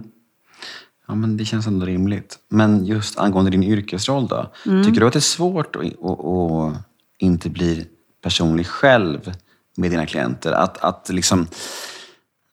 [1.08, 2.38] Ja, men det känns ändå rimligt.
[2.48, 4.52] Men just angående din yrkesroll då.
[4.66, 4.84] Mm.
[4.84, 6.86] Tycker du att det är svårt att, att, att
[7.18, 7.86] inte bli
[8.22, 9.32] personlig själv
[9.76, 10.52] med dina klienter?
[10.52, 11.46] Att, att liksom...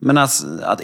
[0.04, 0.82] Men alltså, att,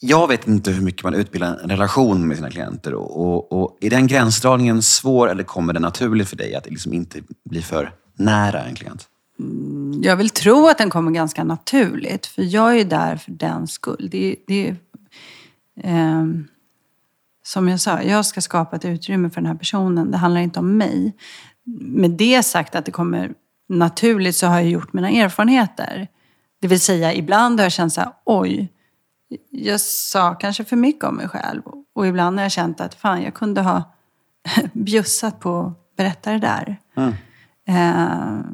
[0.00, 2.94] jag vet inte hur mycket man utbildar en relation med sina klienter.
[2.94, 6.92] Och, och, och Är den gränsdragningen svår eller kommer det naturligt för dig att liksom
[6.92, 9.08] inte bli för nära en klient?
[9.38, 12.26] Mm, jag vill tro att den kommer ganska naturligt.
[12.26, 14.08] För jag är där för den skull.
[14.12, 14.68] Det, det,
[15.82, 16.24] eh,
[17.42, 20.10] som jag sa, jag ska skapa ett utrymme för den här personen.
[20.10, 21.16] Det handlar inte om mig.
[21.80, 23.32] Med det sagt att det kommer
[23.68, 26.08] naturligt så har jag gjort mina erfarenheter.
[26.60, 28.68] Det vill säga, ibland har jag känt så här, oj,
[29.50, 31.62] jag sa kanske för mycket om mig själv.
[31.92, 33.82] Och ibland har jag känt att fan, jag kunde ha
[34.72, 36.76] bjussat på att berätta det där.
[36.96, 37.14] Mm.
[37.68, 38.44] Eh,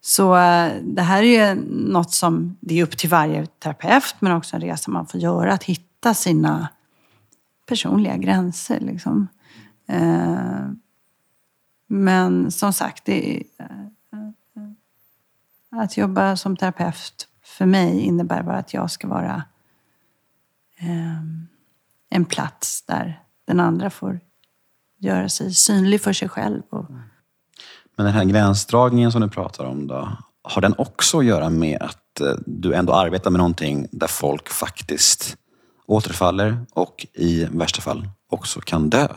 [0.00, 4.32] så eh, det här är ju något som, det är upp till varje terapeut, men
[4.32, 6.68] också en resa man får göra, att hitta sina
[7.66, 8.80] personliga gränser.
[8.80, 9.28] Liksom.
[9.88, 10.68] Eh,
[11.86, 13.42] men som sagt, det är,
[15.76, 19.42] att jobba som terapeut för mig innebär bara att jag ska vara
[20.78, 21.46] ehm,
[22.10, 24.20] en plats där den andra får
[24.98, 26.62] göra sig synlig för sig själv.
[26.70, 26.90] Och...
[26.90, 27.02] Mm.
[27.96, 30.08] Men den här gränsdragningen som du pratar om, då,
[30.42, 34.48] har den också att göra med att eh, du ändå arbetar med någonting där folk
[34.48, 35.36] faktiskt
[35.86, 39.08] återfaller och i värsta fall också kan dö?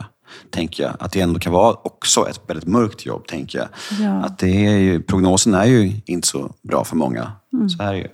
[0.50, 0.96] Tänker jag.
[1.00, 3.68] Att det ändå kan vara också ett väldigt mörkt jobb, tänker jag.
[4.00, 4.12] Ja.
[4.24, 7.32] Att det är ju, prognosen är ju inte så bra för många.
[7.52, 7.68] Mm.
[7.68, 8.04] Så är det ju.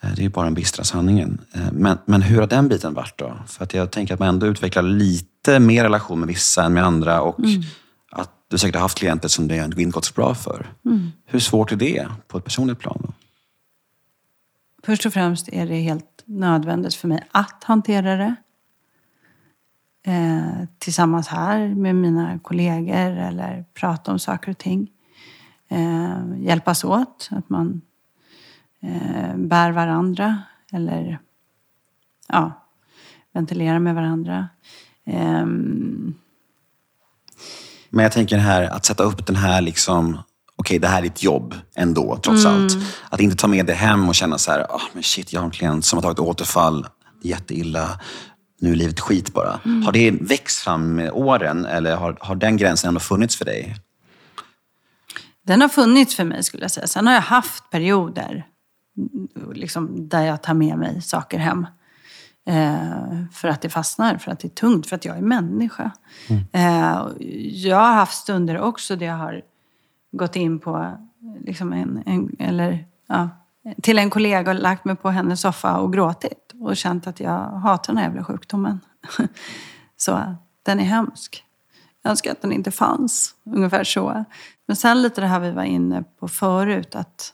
[0.00, 1.40] Eh, Det är ju bara den bistra sanningen.
[1.54, 3.36] Eh, Men, men hur har den biten varit då?
[3.46, 6.84] För att jag tänker att man ändå utvecklar lite mer relation med vissa än med
[6.84, 7.20] andra.
[7.20, 7.62] Och Mm.
[8.12, 10.66] att du säkert har haft klienter som det inte gått så bra för.
[10.84, 11.12] Mm.
[11.26, 12.98] Hur svårt är det på ett personligt plan?
[13.02, 13.12] Då?
[14.86, 18.34] Först och främst är det helt nödvändigt för mig att hantera det.
[20.06, 24.90] Eh, tillsammans här med mina kollegor eller prata om saker och ting.
[25.68, 27.80] Eh, hjälpas åt, att man
[28.80, 30.42] eh, bär varandra
[30.72, 31.18] eller
[32.28, 32.52] ja,
[33.32, 34.48] ventilerar med varandra.
[35.06, 36.14] Ehm,
[37.90, 40.18] Men jag tänker här, att sätta upp den här liksom
[40.58, 42.62] Okej, det här är ditt jobb ändå, trots Mm.
[42.62, 42.72] allt.
[43.10, 45.44] Att inte ta med det hem och känna så här, ah, men shit, jag har
[45.44, 46.86] en klient som har tagit återfall.
[47.22, 48.00] Jätteilla.
[48.60, 49.60] Nu är livet skit bara.
[49.64, 49.82] Mm.
[49.82, 53.76] Har det växt fram med åren eller har, har den gränsen ändå funnits för dig?
[55.46, 56.86] Den har funnits för mig skulle jag säga.
[56.86, 58.46] Sen har jag haft perioder
[58.98, 61.66] mm, liksom, där jag tar med mig saker hem.
[62.48, 65.90] Eh, för att det fastnar, för att det är tungt, för att jag är människa.
[66.52, 67.12] Eh, och
[67.52, 69.42] jag har haft stunder också där jag har
[70.12, 70.98] gått in på
[71.44, 73.28] liksom en, en, eller, ja,
[73.82, 76.52] till en kollega och lagt mig på hennes soffa och gråtit.
[76.60, 78.80] Och känt att jag hatar den här jävla sjukdomen.
[79.96, 81.44] Så den är hemsk.
[82.02, 83.34] Jag önskar att den inte fanns.
[83.44, 84.24] Ungefär så.
[84.66, 86.94] Men sen lite det här vi var inne på förut.
[86.94, 87.32] Att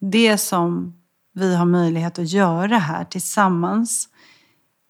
[0.00, 1.00] det som
[1.32, 4.08] vi har möjlighet att göra här tillsammans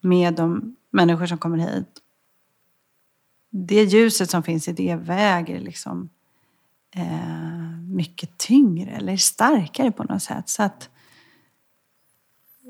[0.03, 2.03] med de människor som kommer hit.
[3.51, 6.11] Det ljuset som finns i det väger liksom
[6.97, 10.49] eh, mycket tyngre eller starkare på något sätt.
[10.49, 10.91] Så att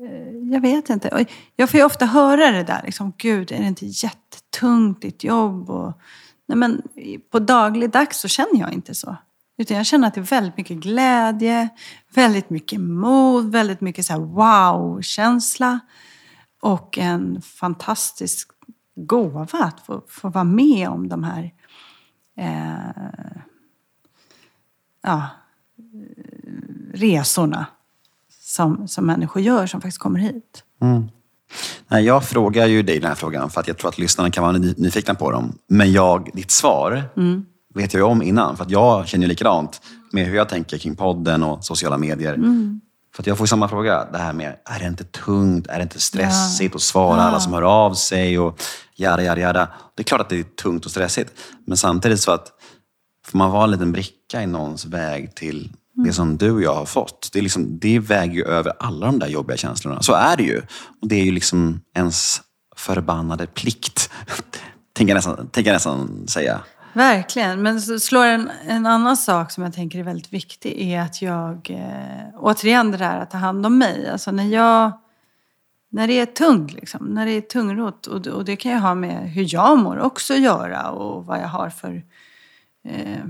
[0.03, 1.25] eh, jag vet inte.
[1.55, 5.69] Jag får ju ofta höra det där, liksom, gud, är det inte jättetungt ditt jobb?
[5.69, 5.93] Och,
[6.47, 6.81] nej men,
[7.31, 9.17] på dagligdags så känner jag inte så.
[9.57, 11.69] Utan jag känner att det är väldigt mycket glädje,
[12.13, 15.79] väldigt mycket mod, väldigt mycket så här wow-känsla.
[16.61, 18.49] Och en fantastisk
[18.95, 21.53] gåva att få, få vara med om de här
[22.37, 23.41] eh,
[25.07, 25.27] ja,
[26.93, 27.65] resorna
[28.41, 30.63] som, som människor gör som faktiskt kommer hit.
[31.87, 34.43] Nej, jag frågar ju dig den här frågan för att jag tror att lyssnarna kan
[34.43, 35.57] vara ny- nyfikna på dem.
[35.67, 37.03] Men jag, ditt svar
[37.75, 38.57] vet jag ju om innan.
[38.57, 42.37] För att jag känner ju likadant med hur jag tänker kring podden och sociala medier.
[43.15, 44.07] För att jag får samma fråga.
[44.11, 45.67] Det här med, är det inte tungt?
[45.67, 48.39] Är det inte stressigt att svara alla som hör av sig?
[48.39, 48.61] Och
[48.95, 49.67] jada, jada, jada.
[49.95, 51.33] Det är klart att det är tungt och stressigt.
[51.65, 52.51] Men samtidigt så att
[53.31, 56.73] får man vara en liten bricka i någons väg till det som du och jag
[56.73, 57.29] har fått.
[57.33, 60.01] Det, är liksom, det väger ju över alla de där jobbiga känslorna.
[60.01, 60.61] Så är det ju.
[61.01, 62.41] Och det är ju liksom ens
[62.75, 64.09] förbannade plikt.
[64.93, 66.59] tänker jag nästan, tänker jag nästan säga.
[66.93, 67.61] Verkligen.
[67.61, 71.69] Men slår en, en annan sak som jag tänker är väldigt viktig är att jag,
[71.69, 74.09] eh, återigen det där att ta hand om mig.
[74.09, 74.91] Alltså när jag,
[75.89, 78.95] när det är tungt liksom, när det är tungrot och, och det kan ju ha
[78.95, 82.03] med hur jag mår också att göra och vad jag har för
[82.85, 83.25] eh,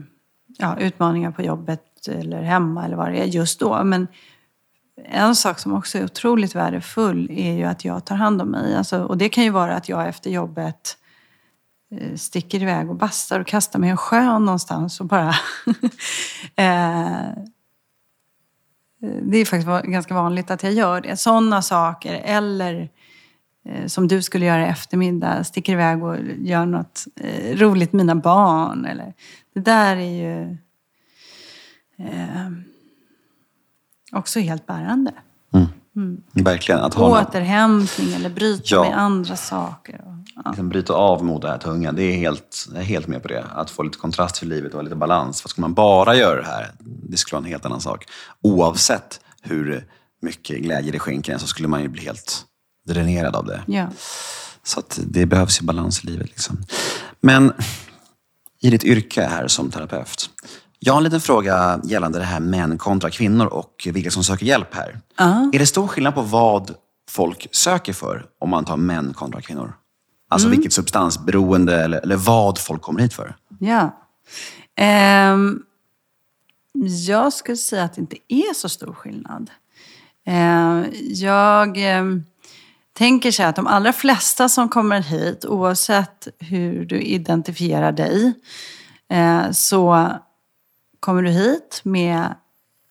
[0.57, 3.83] ja, utmaningar på jobbet eller hemma eller vad det är just då.
[3.83, 4.07] Men
[5.05, 8.75] en sak som också är otroligt värdefull är ju att jag tar hand om mig.
[8.75, 10.97] Alltså, och det kan ju vara att jag efter jobbet
[11.91, 15.35] eh, sticker iväg och bastar och kastar mig i en sjö någonstans och bara...
[16.55, 17.33] Eh, eh,
[19.21, 21.17] det är faktiskt ganska vanligt att jag gör det.
[21.17, 22.13] Sådana saker.
[22.13, 22.87] Eller eh,
[23.87, 28.15] som du skulle göra i eftermiddag, sticker iväg och gör något eh, roligt med mina
[28.21, 28.85] barn.
[28.85, 29.13] Eller,
[29.53, 30.57] det där är ju
[31.99, 32.51] eh,
[34.11, 35.11] också helt bärande.
[35.53, 35.67] Mm.
[35.95, 36.21] Mm.
[36.33, 36.81] Verkligen.
[36.81, 38.83] Att något- återhämtning eller bryta Ja.
[38.83, 40.01] med andra saker.
[40.05, 40.41] Och, ja.
[40.49, 41.91] liksom bryta av mot det här tunga.
[41.91, 43.45] Det är helt, jag är helt med på det.
[43.55, 45.41] Att få lite kontrast för livet och lite balans.
[45.41, 48.05] För skulle man bara göra det här, det skulle vara en helt annan sak.
[48.41, 49.85] Oavsett hur
[50.21, 52.45] mycket glädje det skänker en så skulle man ju bli helt
[52.87, 53.63] dränerad av det.
[53.67, 53.87] Ja.
[54.63, 56.27] Så det behövs ju balans i livet.
[56.27, 56.57] Liksom.
[57.19, 57.53] Men
[58.61, 60.29] i ditt yrke här som terapeut.
[60.79, 64.45] Jag har en liten fråga gällande det här män kontra kvinnor och vilka som söker
[64.45, 64.99] hjälp här.
[65.17, 65.49] Ja.
[65.53, 66.75] Är det stor skillnad på vad
[67.09, 69.73] folk söker för om man tar män kontra kvinnor?
[70.29, 73.35] Alltså vilket substansberoende eller, eller vad folk kommer hit för?
[73.59, 73.97] Ja.
[74.75, 75.59] Ehm,
[77.07, 79.49] jag skulle säga att det inte är så stor skillnad.
[80.25, 82.23] Ehm, jag ehm,
[82.97, 88.33] tänker sig att de allra flesta som kommer hit, oavsett hur du identifierar dig,
[89.09, 90.09] eh, så
[90.99, 92.35] kommer du hit med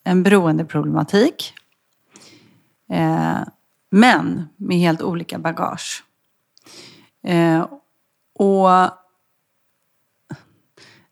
[0.04, 1.54] en beroendeproblematik.
[2.90, 3.40] Eh,
[3.90, 6.04] men med helt olika bagage.
[7.22, 7.66] Eh,
[8.34, 8.68] och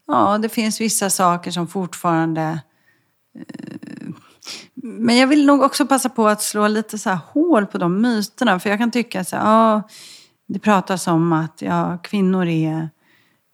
[0.07, 2.63] Ja, det finns vissa saker som fortfarande...
[4.87, 8.01] Men jag vill nog också passa på att slå lite så här hål på de
[8.01, 8.61] myterna.
[8.61, 9.83] För jag kan tycka så här, ja,
[10.47, 12.89] det pratas om att ja, kvinnor är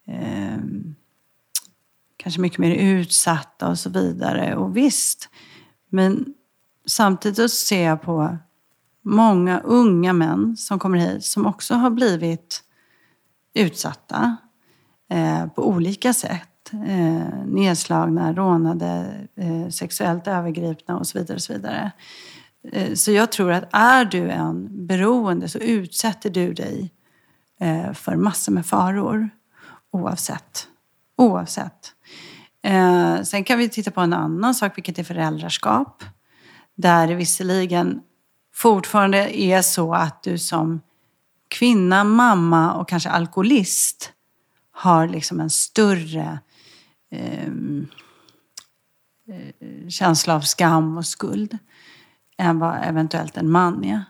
[0.06, 0.58] eh,
[2.16, 4.56] kanske mycket mer utsatta och så vidare.
[4.56, 5.28] Och visst,
[5.88, 6.34] men
[6.86, 8.38] samtidigt så ser jag på
[9.02, 12.62] många unga män som kommer hit som också har blivit
[13.54, 14.36] utsatta
[15.10, 16.49] eh, på olika sätt.
[16.72, 21.34] Eh, nedslagna, rånade, eh, sexuellt övergripna och så vidare.
[21.34, 21.92] Och så vidare.
[22.72, 26.92] Eh, så jag tror att är du en beroende så utsätter du dig
[27.60, 29.30] eh, för massor med faror.
[29.92, 30.68] Oavsett.
[31.16, 31.94] Oavsett.
[32.62, 36.04] Eh, sen kan vi titta på en annan sak, vilket är föräldraskap.
[36.76, 38.00] Där det visserligen
[38.54, 40.80] fortfarande är så att du som
[41.48, 44.12] kvinna, mamma och kanske alkoholist
[44.72, 46.38] har liksom en större eh,
[47.10, 47.88] Ehm,
[49.28, 51.58] eh, känsla av skam och skuld
[52.36, 54.04] än vad eventuellt en man är,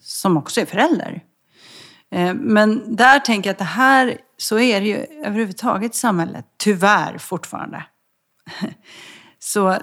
[0.00, 1.24] som också är förälder.
[2.10, 6.46] Eh, men där tänker jag att det här, så är det ju överhuvudtaget i samhället,
[6.56, 7.84] tyvärr fortfarande.
[9.38, 9.78] Så eh,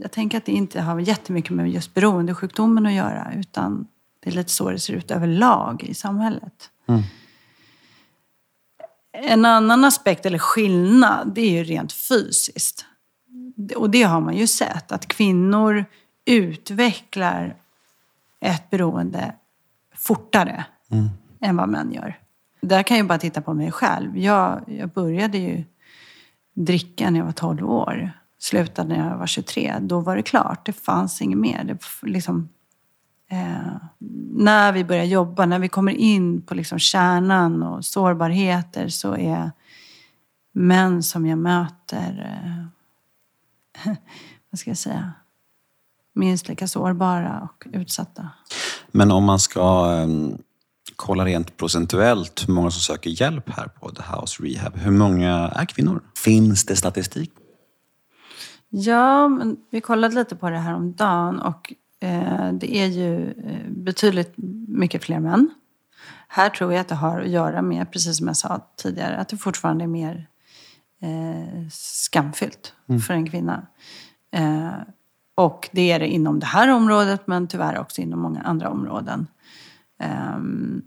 [0.00, 3.86] jag tänker att det inte har jättemycket med just beroendesjukdomen att göra, utan
[4.20, 6.70] det är lite så det ser ut överlag i samhället.
[6.86, 7.02] Mm.
[9.22, 12.84] En annan aspekt, eller skillnad, det är ju rent fysiskt.
[13.76, 15.84] Och det har man ju sett, att kvinnor
[16.24, 17.56] utvecklar
[18.40, 19.34] ett beroende
[19.94, 20.64] fortare
[21.40, 22.18] än vad män gör.
[22.60, 24.18] Där kan jag bara titta på mig själv.
[24.18, 25.64] Jag, jag började ju
[26.54, 28.10] dricka när jag var 12 år.
[28.38, 29.74] Slutade när jag var 23.
[29.80, 31.64] Då var det klart, det fanns inget mer.
[31.64, 32.48] Det, liksom,
[33.30, 33.76] eh,
[34.38, 39.52] när vi börjar jobba, när vi kommer in på liksom kärnan och sårbarheter så är
[40.52, 42.40] män som jag möter,
[43.84, 43.92] eh,
[44.50, 45.12] vad ska jag säga,
[46.14, 48.28] minst lika sårbara och utsatta.
[48.90, 50.38] Men om man ska um,
[50.96, 54.76] kolla rent procentuellt hur många som söker hjälp här på The House Rehab.
[54.76, 56.02] Hur många är kvinnor?
[56.24, 57.32] Finns det statistik?
[58.68, 61.76] Ja, men vi kollade lite på det här om dagen och eh,
[62.52, 64.34] det är ju eh, betydligt
[64.68, 65.50] mycket fler män.
[66.28, 69.28] Här tror jag att det har att göra med, precis som jag sa tidigare, att
[69.28, 70.28] det fortfarande är mer
[71.02, 72.74] eh, skamfyllt
[73.06, 73.66] för en kvinna.
[74.30, 74.72] Eh,
[75.34, 79.26] och det är det inom det här området, men tyvärr också inom många andra områden.
[79.98, 80.82] Ehm,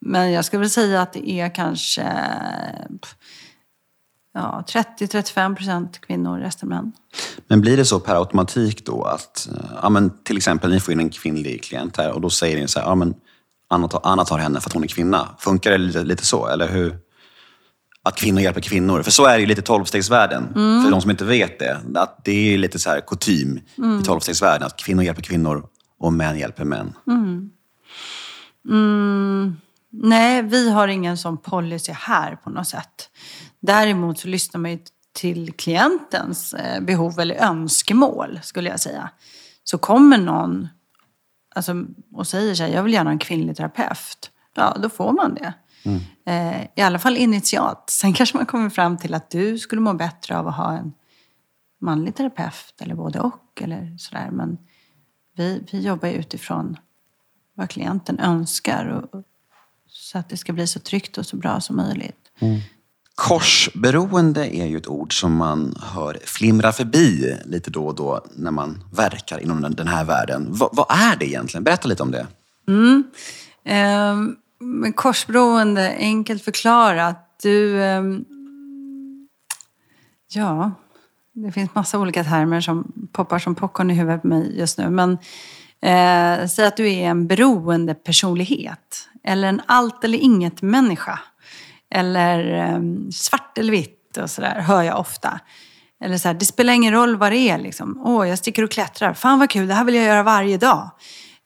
[0.00, 2.02] men jag skulle väl säga att det är kanske
[4.36, 6.92] ja, 30-35 procent kvinnor, resten män.
[7.46, 10.92] Men blir det så per automatik då att, eh, ja, men till exempel ni får
[10.92, 13.14] in en kvinnlig klient här och då säger ni så här, ja men
[13.68, 15.28] Anna tar, Anna tar henne för att hon är kvinna.
[15.38, 16.48] Funkar det lite, lite så?
[16.48, 16.98] Eller hur?
[18.02, 19.02] Att kvinnor hjälper kvinnor.
[19.02, 20.54] För så är det ju lite i tolvstegsvärlden.
[20.54, 21.80] För de som inte vet det.
[21.94, 23.60] Att det är lite så här kutym
[24.00, 24.66] i tolvstegsvärlden.
[24.66, 25.66] Att kvinnor hjälper kvinnor
[25.98, 26.92] och män hjälper män.
[30.02, 33.10] Nej, vi har ingen sån policy här på något sätt.
[33.66, 34.78] Däremot så lyssnar man ju
[35.12, 39.10] till klientens eh, behov eller önskemål, skulle jag säga.
[39.64, 40.68] Så kommer någon
[41.54, 44.30] alltså, och säger så här, jag vill gärna ha en kvinnlig terapeut.
[44.54, 45.54] Ja, då får man det.
[46.24, 47.90] Eh, I alla fall initialt.
[47.90, 50.92] Sen kanske man kommer fram till att du skulle må bättre av att ha en
[51.80, 53.62] manlig terapeut eller både och.
[53.62, 54.30] Eller sådär.
[54.32, 54.58] Men
[55.36, 56.76] vi, vi jobbar ju utifrån
[57.54, 58.86] vad klienten önskar.
[58.86, 59.24] Och, och,
[59.88, 62.30] så att det ska bli så tryggt och så bra som möjligt.
[63.28, 68.50] Korsberoende är ju ett ord som man hör flimra förbi lite då och då när
[68.50, 70.52] man verkar inom den här världen.
[70.52, 71.64] V vad är det egentligen?
[71.64, 72.26] Berätta lite om det.
[72.68, 73.04] Mm.
[73.64, 77.38] Eh, korsberoende, enkelt förklarat.
[77.42, 78.02] Du, eh,
[80.28, 80.72] ja,
[81.32, 84.90] det finns massa olika termer som poppar som popcorn i huvudet på mig just nu.
[84.90, 85.12] Men
[85.80, 89.08] eh, säg att du är en beroende personlighet.
[89.24, 91.18] Eller en allt eller inget människa.
[91.94, 95.40] Eller ehm, svart eller vitt och sådär, hör jag ofta.
[96.04, 97.58] Eller så här, det spelar ingen roll vad det är.
[97.58, 98.00] Liksom.
[98.04, 99.14] Åh, jag sticker och klättrar.
[99.14, 100.90] Fan vad kul, det här vill jag göra varje dag.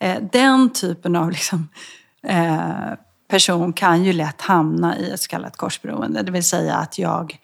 [0.01, 1.69] Eh, den typen av liksom,
[2.27, 2.93] eh,
[3.31, 6.23] person kan ju lätt hamna i ett så kallat korsberoende.
[6.23, 7.39] Det vill säga att jag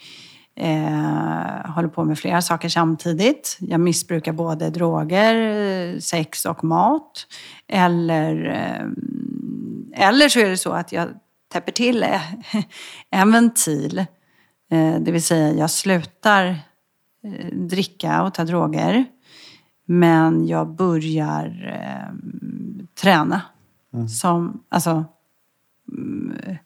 [0.57, 3.57] eh, håller på med flera saker samtidigt.
[3.61, 7.27] Jag missbrukar både droger, sex och mat.
[7.69, 11.09] Eller, ehm, eller så är det så att jag
[11.53, 12.07] täpper till
[13.11, 13.99] en ventil.
[14.71, 16.47] Eh, det vill säga jag slutar
[17.25, 19.05] eh, dricka och ta droger.
[19.87, 22.15] Men jag börjar eh,
[23.01, 23.43] träna.
[23.95, 24.09] Mm.
[24.09, 25.05] Som, alltså,
[25.93, 26.57] mm,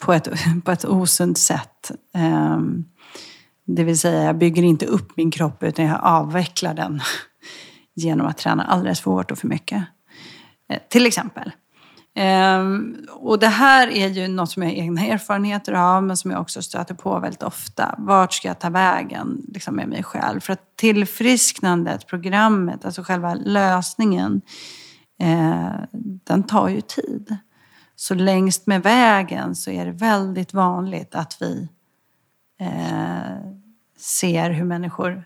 [0.00, 0.28] på, ett,
[0.64, 1.90] på ett osunt sätt.
[2.14, 2.60] Eh,
[3.64, 7.00] det vill säga, jag bygger inte upp min kropp utan jag avvecklar den
[7.94, 9.84] genom att träna alldeles för hårt och för mycket.
[10.88, 11.52] Till exempel.
[12.18, 16.30] Ehm, och det här är ju något som jag har egna erfarenheter av, men som
[16.30, 17.94] jag också stöter på väldigt ofta.
[17.98, 20.40] Vart ska jag ta vägen liksom, med mig själv?
[20.40, 24.40] För att tillfrisknandet, programmet, alltså själva lösningen,
[25.20, 25.74] eh,
[26.24, 27.36] den tar ju tid.
[27.96, 31.68] Så längst med vägen så är det väldigt vanligt att vi
[32.60, 33.36] eh,
[33.98, 35.24] ser hur människor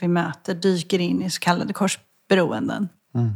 [0.00, 2.88] vi möter dyker in i så kallade korsberoenden.
[3.14, 3.32] Mm.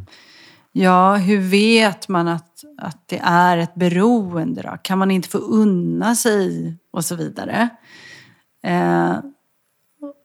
[0.73, 4.79] Ja, hur vet man att, att det är ett beroende då?
[4.83, 7.69] Kan man inte få unna sig och så vidare?
[8.63, 9.19] Eh,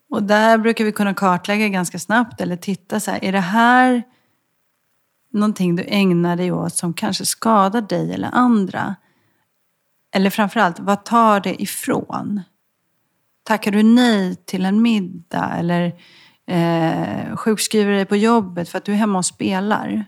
[0.09, 4.03] och där brukar vi kunna kartlägga ganska snabbt eller titta så här, är det här
[5.33, 8.95] någonting du ägnar dig åt som kanske skadar dig eller andra?
[10.11, 12.41] Eller framförallt, vad tar det ifrån?
[13.43, 15.95] Tackar du nej till en middag eller
[16.45, 20.05] eh, sjukskriver dig på jobbet för att du är hemma och spelar?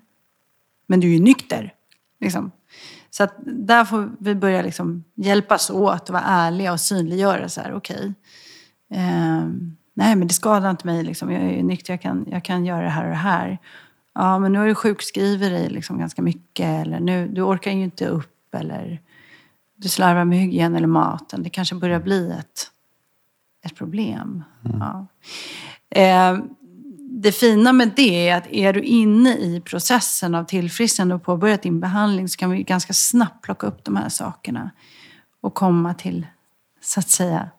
[0.89, 1.73] Men du är ju nykter.
[2.19, 2.51] Liksom.
[3.09, 7.61] Så att där får vi börja liksom hjälpas åt och vara ärliga och synliggöra så
[7.61, 7.73] här.
[7.73, 8.05] Okay.
[8.93, 9.47] Eh,
[9.93, 11.03] nej, men det skadar inte mig.
[11.03, 11.31] Liksom.
[11.31, 13.57] Jag är ju nykter, jag kan, jag kan göra det här och det här.
[14.13, 16.85] Ja, men nu har du sjukskrivit dig liksom ganska mycket.
[16.85, 18.55] Eller nu, du orkar ju inte upp.
[18.55, 19.01] Eller
[19.75, 21.43] du slarvar med hygien eller maten.
[21.43, 22.71] Det kanske börjar bli ett,
[23.65, 24.43] ett problem.
[24.65, 24.79] Mm.
[24.79, 25.07] Ja.
[25.89, 26.39] Eh,
[27.21, 31.61] det fina med det är att är du inne i processen av tillfrisknande och påbörjat
[31.61, 34.71] din behandling så kan vi ganska snabbt plocka upp de här sakerna
[35.41, 36.27] och komma till,
[36.81, 37.49] så att säga,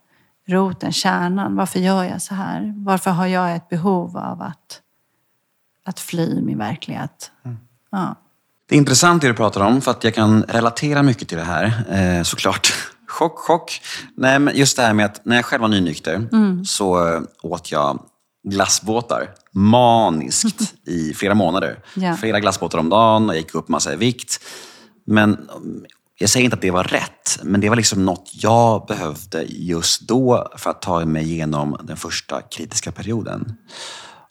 [0.47, 1.57] roten, kärnan.
[1.57, 2.75] Varför gör jag så här?
[2.77, 4.81] Varför har jag ett behov av att,
[5.85, 7.31] att fly min verklighet?
[7.45, 7.59] Mm.
[7.91, 8.15] Ja.
[8.69, 11.45] Det är intressant det du pratar om, för att jag kan relatera mycket till det
[11.45, 12.73] här, eh, såklart.
[13.07, 13.81] Chock, chock.
[14.15, 16.65] Nej, men just det här med att när jag själv var nynykter mm.
[16.65, 18.10] så eh, åt jag
[18.49, 21.79] glassbåtar maniskt i flera månader.
[21.95, 22.17] Ja.
[22.17, 24.41] Flera glassbåtar om dagen och gick upp massa i vikt.
[25.07, 25.49] Men
[26.19, 30.01] jag säger inte att det var rätt, men det var liksom något jag behövde just
[30.01, 33.57] då för att ta mig igenom den första kritiska perioden.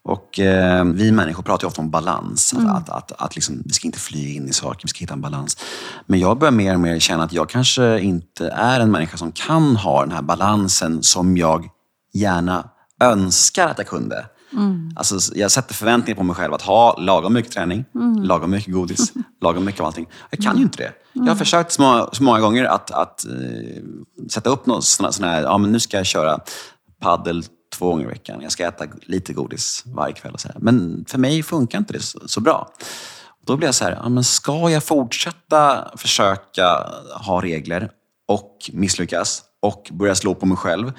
[0.04, 2.54] Och eh, Vi människor pratar ju ofta om balans.
[2.54, 2.68] Mm.
[2.68, 5.14] Att, att, att, att liksom, vi ska inte fly in i saker, vi ska hitta
[5.14, 5.58] en balans.
[6.06, 9.32] Men jag börjar mer och mer känna att jag kanske inte är en människa som
[9.32, 11.70] kan ha den här balansen som jag
[12.14, 12.70] gärna
[13.00, 14.26] önskar att jag kunde.
[14.54, 14.92] Mm.
[14.96, 18.24] Alltså, jag sätter förväntningar på mig själv att ha lagom mycket träning, mm.
[18.24, 20.08] lagom mycket godis, lagom mycket av allting.
[20.30, 20.92] Jag kan ju inte det.
[21.14, 21.38] Jag har mm.
[21.38, 23.84] försökt så många, så många gånger att, att uh,
[24.30, 26.40] sätta upp något sån, sån här, ja men nu ska jag köra
[27.02, 27.44] paddel
[27.74, 28.42] två gånger i veckan.
[28.42, 30.34] Jag ska äta lite godis varje kväll.
[30.34, 30.58] Och så här.
[30.60, 32.70] Men för mig funkar inte det så, så bra.
[33.46, 37.92] Då blir jag så här, ja, men ska jag fortsätta försöka ha regler
[38.28, 40.92] och misslyckas och börja slå på mig själv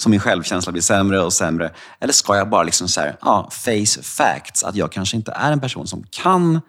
[0.00, 1.70] så min självkänsla blir sämre och sämre?
[2.00, 5.52] Eller ska jag bara liksom så här, ja, face facts, att jag kanske inte är
[5.52, 6.60] en person som kan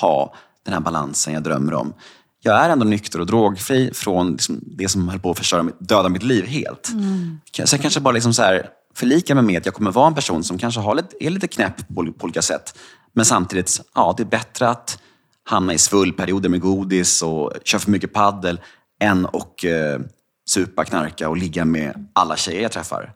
[0.00, 0.34] ha
[0.64, 1.94] den här balansen jag drömmer om.
[2.42, 6.08] Jag är ändå nykter och drogfri från liksom det som höll på att förstöra, döda
[6.08, 6.88] mitt liv helt.
[6.88, 7.40] Mm.
[7.64, 10.14] Så jag kanske bara liksom så här, förlika mig med att jag kommer vara en
[10.14, 12.78] person som kanske har lite, är lite knäpp på, på olika sätt.
[13.12, 14.98] Men samtidigt, ja, det är bättre att
[15.44, 18.60] hamna i svullperioder med godis och köra för mycket paddel
[19.00, 20.06] än att eh,
[20.48, 23.12] supa, knarka och ligga med alla tjejer jag träffar.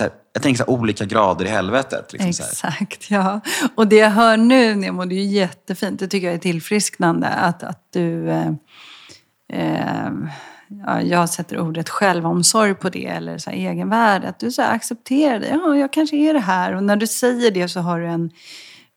[0.00, 2.12] Här, jag tänker så här, olika grader i helvetet.
[2.12, 3.40] Liksom Exakt, ja.
[3.74, 6.00] Och det jag hör nu, Nemo, det är ju jättefint.
[6.00, 7.28] Det tycker jag är tillfrisknande.
[7.28, 8.30] Att, att du...
[8.30, 8.52] Eh,
[9.48, 10.10] eh,
[10.86, 14.28] ja, jag sätter ordet självomsorg på det, eller så här, egenvärde.
[14.28, 15.48] Att du så här, accepterar det.
[15.48, 16.74] Ja, jag kanske är det här.
[16.74, 18.30] Och när du säger det så har du en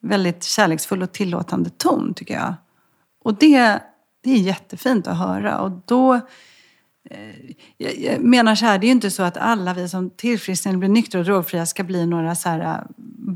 [0.02, 2.54] väldigt kärleksfull och tillåtande ton, tycker jag.
[3.24, 3.80] Och det,
[4.24, 5.60] det är jättefint att höra.
[5.60, 6.20] Och då
[7.12, 10.78] eh, Jag menar så här, det är ju inte så att alla vi som tillfrisknar
[10.78, 12.78] blir nyktra och drogfria ska bli några så här eh,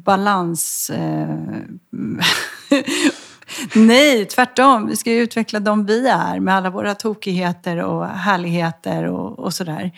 [0.06, 0.90] balans...
[0.90, 1.38] Eh,
[3.76, 4.88] Nej, tvärtom.
[4.88, 9.54] Vi ska ju utveckla de vi är med alla våra tokigheter och härligheter och, och
[9.54, 9.92] sådär.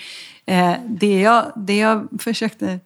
[0.85, 2.79] Det, jag, det jag försökte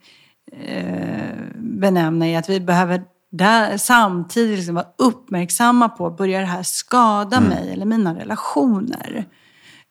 [1.55, 7.41] benämna är att vi behöver där, samtidigt liksom vara uppmärksamma på, börjar det här skada
[7.41, 9.25] mig eller mina relationer?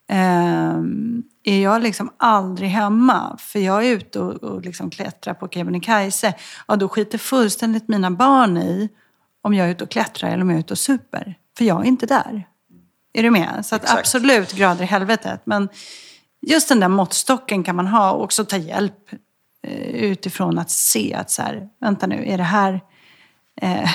[0.09, 0.81] Eh,
[1.45, 6.35] är jag liksom aldrig hemma, för jag är ute och, och liksom klättrar på Kebnekaise,
[6.69, 8.89] ja då skiter fullständigt mina barn i
[9.43, 11.35] om jag är ute och klättrar eller om jag är ute och super.
[11.59, 12.47] För jag är inte där.
[13.13, 13.67] Är du med?
[13.67, 15.41] Så absolut grader i helvetet.
[15.45, 15.69] Men
[16.41, 19.13] just den där måttstocken kan man ha och också ta hjälp
[19.63, 22.81] eh, utifrån att se att så här, vänta nu, är det här
[23.63, 23.91] eh,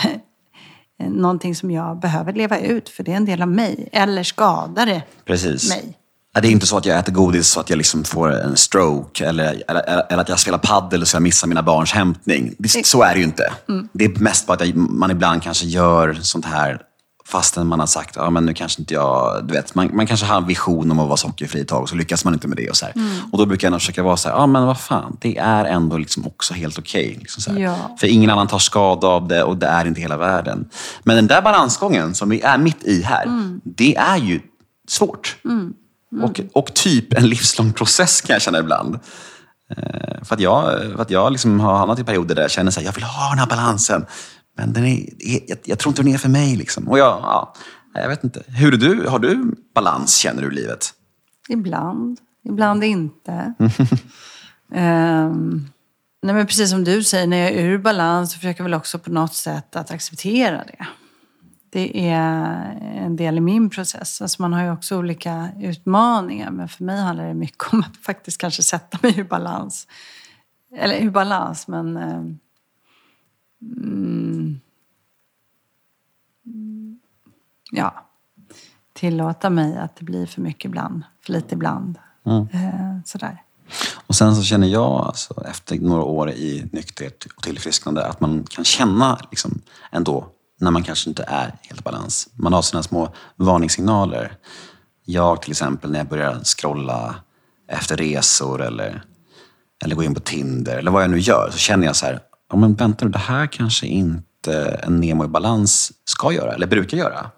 [1.09, 3.89] någonting som jag behöver leva ut för det är en del av mig?
[3.91, 5.69] Eller skadar det Precis.
[5.69, 5.97] mig?
[6.33, 9.25] Det är inte så att jag äter godis så att jag liksom får en stroke
[9.25, 12.55] eller, eller, eller att jag spelar paddel så jag missar mina barns hämtning.
[12.57, 13.53] Det, så är det ju inte.
[13.93, 16.81] Det är mest bara att jag, man ibland kanske gör sånt här
[17.25, 19.41] fastän man har sagt men nu kanske inte jag...
[19.47, 21.89] Du vet, man, man kanske har en vision om att vara sockerfri ett tag och
[21.89, 22.69] så lyckas man inte med det.
[22.69, 22.93] Och, så här.
[23.31, 26.27] och Då brukar jag försöka vara så här, men vad fan, det är ändå liksom
[26.27, 27.17] också helt okej.
[27.19, 27.59] liksom så här.
[27.59, 27.95] Ja.
[27.99, 30.69] För ingen annan tar skada av det och det är inte hela världen.
[31.03, 33.25] Men den där balansgången som vi är mitt i här,
[33.63, 34.41] det är ju
[34.87, 35.37] svårt.
[36.23, 38.99] Och, och typ en livslång process kan jag känna ibland.
[39.77, 42.71] Eh, För att jag, för att jag liksom har hamnat i perioder där jag känner
[42.79, 44.05] att jag vill ha den här balansen.
[44.57, 45.05] Men den är,
[45.47, 46.55] jag, jag tror inte den är för mig.
[46.55, 46.87] Liksom.
[46.87, 47.53] Och jag, ja,
[47.93, 48.43] jag vet inte.
[48.47, 49.07] Hur du?
[49.07, 50.93] Har du balans, känner du, i livet?
[51.49, 53.53] Ibland, ibland inte.
[54.73, 55.67] Ehm,
[56.23, 58.73] nej men precis som du säger, när jag är ur balans så försöker jag väl
[58.73, 60.87] också på något sätt att acceptera det.
[61.73, 64.21] Det är en del i min process.
[64.21, 67.97] Alltså man har ju också olika utmaningar, men för mig handlar det mycket om att
[67.97, 69.87] faktiskt kanske sätta mig ur balans.
[70.75, 71.97] Eller ur balans, men...
[71.97, 72.39] ehm,
[73.61, 74.59] mm,
[77.71, 78.05] ja,
[78.93, 81.99] tillåta mig att det blir för mycket ibland, för lite ibland.
[82.25, 83.43] Eh, sådär.
[84.07, 88.43] Och sen så känner jag alltså, efter några år i nykterhet och tillfrisknande att man
[88.43, 89.61] kan känna liksom,
[89.91, 90.27] ändå
[90.61, 92.29] när man kanske inte är helt i balans.
[92.33, 94.33] Man har sina små varningssignaler.
[95.05, 97.15] Jag till exempel när jag börjar scrolla
[97.71, 99.03] efter resor eller,
[99.83, 102.19] eller gå in på Tinder eller vad jag nu gör så känner jag så här,
[102.49, 106.97] ja, men vänta det här kanske inte en Nemo i balans ska göra eller brukar
[106.97, 107.31] göra.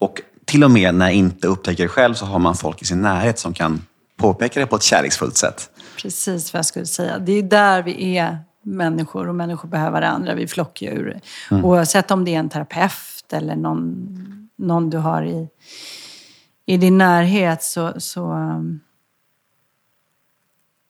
[0.00, 2.84] Och till och med när jag inte upptäcker det själv så har man folk i
[2.84, 3.82] sin närhet som kan
[4.16, 5.70] påpeka det på ett kärleksfullt sätt.
[6.02, 7.18] Precis vad jag skulle säga.
[7.18, 10.34] Det är där vi är människor och människor behöver varandra.
[10.34, 11.20] Vi är flockdjur.
[11.50, 15.48] Oavsett om det är en terapeut eller någon, någon du har i,
[16.66, 18.32] i din närhet så, så,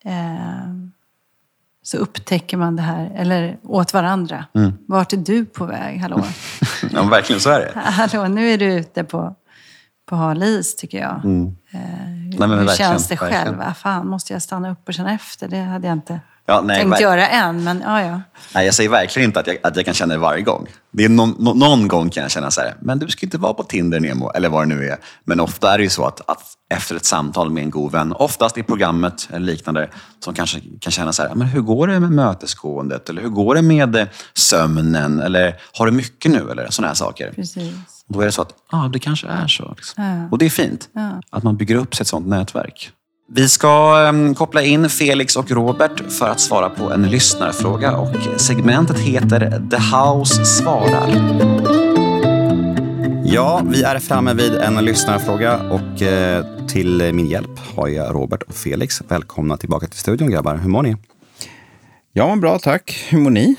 [0.05, 0.73] eh,
[1.83, 4.45] så upptäcker man det här, eller åt varandra.
[4.87, 6.01] Vart är du på väg?
[6.01, 6.25] Hallå?
[6.93, 7.73] Ja, verkligen så är det.
[7.81, 9.35] Hallå, nu är du ute på,
[10.07, 11.17] på hal is tycker jag.
[11.17, 11.81] Eh,
[12.39, 13.61] Nej, men hur känns det själv?
[13.61, 15.49] Ah, fan, måste jag stanna upp och känna efter?
[15.49, 18.21] Det hade jag inte Ja, nej, tänkt göra än, men ja, ja.
[18.55, 20.67] Nej, jag säger verkligen inte att jag, att jag kan känna det varje gång.
[20.93, 23.39] Det är någon, nå- någon gång kan jag känna så här, men du ska inte
[23.39, 24.97] vara på Tinder Nemo, eller vad det nu är.
[25.25, 26.43] Men ofta är det ju så att, att
[26.75, 29.89] efter ett samtal med en god vän, oftast i programmet eller liknande,
[30.25, 33.09] som kanske kan känna så här, men hur går det med mötesgåendet?
[33.09, 35.21] Eller hur går det med eh, sömnen?
[35.21, 36.51] Eller har du mycket nu?
[36.51, 37.33] Eller sådana här saker.
[37.33, 37.75] Precis.
[38.09, 39.75] Då är det så att ah, det kanske är så.
[39.77, 40.05] Liksom.
[40.05, 40.29] Ja.
[40.31, 41.21] Och det är fint Ja.
[41.31, 42.91] att man bygger upp sig ett sånt nätverk.
[43.29, 48.41] Vi ska em, koppla in Felix och Robert för att svara på en lyssnarfråga och
[48.41, 51.09] segmentet heter The House svarar.
[53.25, 58.43] Ja, vi är framme vid en lyssnarfråga och eh, till min hjälp har jag Robert
[58.43, 59.03] och Felix.
[59.09, 60.57] Välkomna tillbaka till studion grabbar.
[60.57, 60.97] Hur mår ni?
[62.13, 63.07] Jag mår bra, tack.
[63.09, 63.57] Hur mår ni?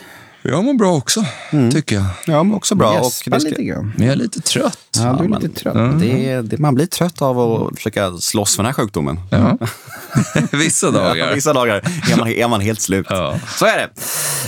[0.50, 1.26] Jag mår bra också,
[1.72, 2.06] tycker jag.
[2.26, 2.94] Ja, men också bra.
[2.94, 3.94] Gäspa lite grann.
[3.98, 4.78] Men jag är lite trött.
[4.98, 6.00] Ja, du är men- lite trött.
[6.00, 9.20] Det, är- det, man blir trött av att försöka slåss för den här sjukdomen.
[9.32, 9.58] Ja.
[10.52, 11.34] Vissa dagar.
[11.36, 11.76] Vissa dagar
[12.12, 13.06] är man, är man helt slut.
[13.10, 13.40] Ja.
[13.58, 13.90] Så är det.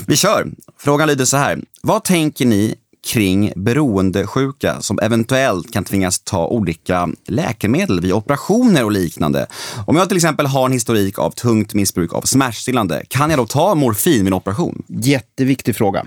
[0.05, 0.47] Vi kör.
[0.79, 1.59] Frågan lyder så här.
[1.81, 2.75] Vad tänker ni
[3.07, 9.47] kring beroendesjuka som eventuellt kan tvingas ta olika läkemedel vid operationer och liknande?
[9.87, 13.45] Om jag till exempel har en historik av tungt missbruk av smärtstillande, kan jag då
[13.45, 14.83] ta morfin vid en operation?
[14.87, 16.05] Jätteviktig fråga.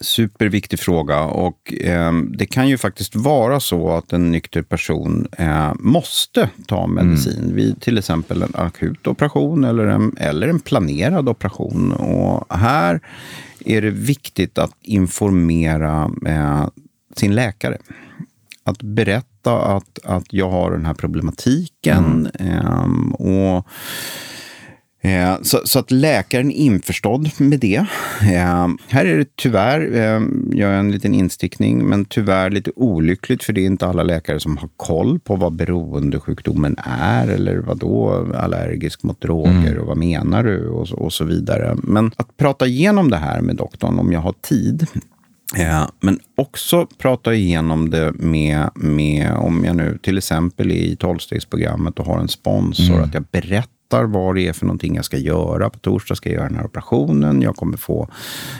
[0.00, 1.20] Superviktig fråga.
[1.20, 6.86] Och, eh, det kan ju faktiskt vara så att en nykter person eh, måste ta
[6.86, 11.92] medicin vid till exempel en akut operation eller en, eller en planerad operation.
[11.92, 13.00] Och här
[13.64, 16.68] är det viktigt att informera eh,
[17.16, 17.78] sin läkare.
[18.64, 22.28] Att berätta att, att jag har den här problematiken.
[22.38, 23.66] ehm, och
[25.06, 27.76] Eh, Så, så att läkaren är införstådd med det.
[28.22, 30.20] Eh, här är det tyvärr, eh,
[30.58, 34.40] gör jag en liten instickning, men tyvärr lite olyckligt för det är inte alla läkare
[34.40, 39.96] som har koll på vad beroendesjukdomen är eller vad då allergisk mot droger och vad
[39.96, 41.76] menar du och, så- och så vidare.
[41.82, 44.86] Men att prata igenom det här med doktorn om jag har tid
[45.56, 50.96] Eh, men också prata igenom det med, med, om jag nu till exempel är i
[50.96, 55.16] tolvstegsprogrammet och har en sponsor, att jag berättar vad det är för någonting jag ska
[55.16, 55.70] göra.
[55.70, 58.08] På torsdag ska jag göra den här operationen, jag kommer få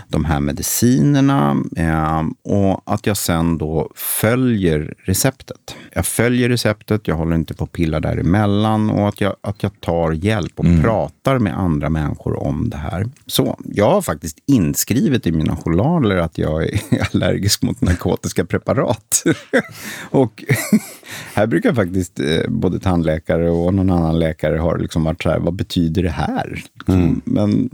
[0.08, 5.76] de här medicinerna eh, och att jag sen då följer receptet.
[5.92, 9.80] Jag följer receptet, jag håller inte på att pilla däremellan och att jag, att jag
[9.80, 13.06] tar hjälp och pratar med andra människor om det här.
[13.26, 16.80] Så jag har faktiskt inskrivet i mina journaler att jag är
[17.14, 19.22] allergisk mot narkotiska preparat.
[20.10, 20.44] och
[21.34, 25.38] här brukar faktiskt eh, både tandläkare och någon annan läkare har liksom varit så här,
[25.38, 26.62] vad betyder det här?
[27.24, 27.70] Men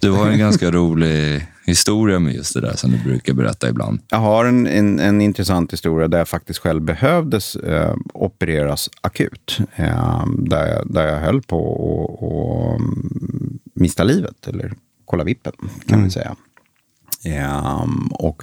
[0.00, 3.98] Du har en ganska rolig historia med just det där som du brukar berätta ibland.
[4.08, 9.58] Jag har en, en, en intressant historia där jag faktiskt själv behövdes eh, opereras akut.
[9.76, 14.72] Eh, där, jag, där jag höll på att mm, mista livet, eller
[15.04, 15.52] kolla vippen
[15.86, 16.36] kan vi säga.
[17.24, 18.42] Ehm, och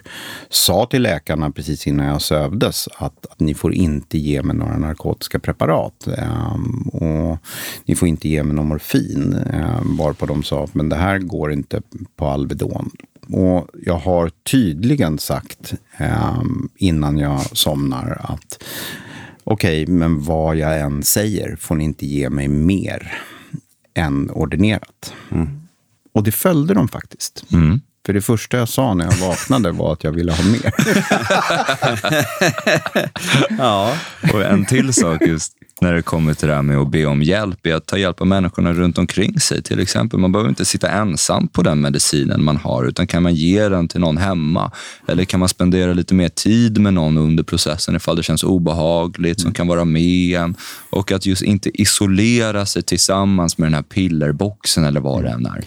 [0.50, 4.78] sa till läkarna precis innan jag sövdes att, att ni får inte ge mig några
[4.78, 6.08] narkotiska preparat.
[6.18, 7.38] Ehm, och
[7.86, 9.38] ni får inte ge mig någon morfin.
[9.54, 11.82] Um, varpå de sa men det här går inte
[12.16, 12.90] på Alvedon.
[13.30, 18.64] Och jag har tydligen sagt ehm, innan jag somnar att
[19.44, 23.14] okej, men vad jag än säger får ni inte ge mig mer
[23.94, 25.14] än ordinerat.
[26.14, 27.46] Och det följde de faktiskt.
[28.06, 30.74] För det första jag sa när jag vaknade var att jag ville ha mer.
[33.58, 33.94] Ja.
[34.34, 37.24] Och en till sak just när det kommer till det här med att be om
[37.24, 39.64] hjälp är att ta hjälp av människorna runt omkring sig.
[39.64, 43.36] Till exempel, man behöver inte sitta ensam på den medicinen man har, utan kan man
[43.36, 44.72] ge den till någon hemma?
[45.08, 49.42] Eller kan man spendera lite mer tid med någon under processen ifall det känns obehagligt,
[49.42, 50.56] som kan vara med en?
[50.90, 55.46] Och att just inte isolera sig tillsammans med den här pillerboxen eller vad det än
[55.46, 55.66] är.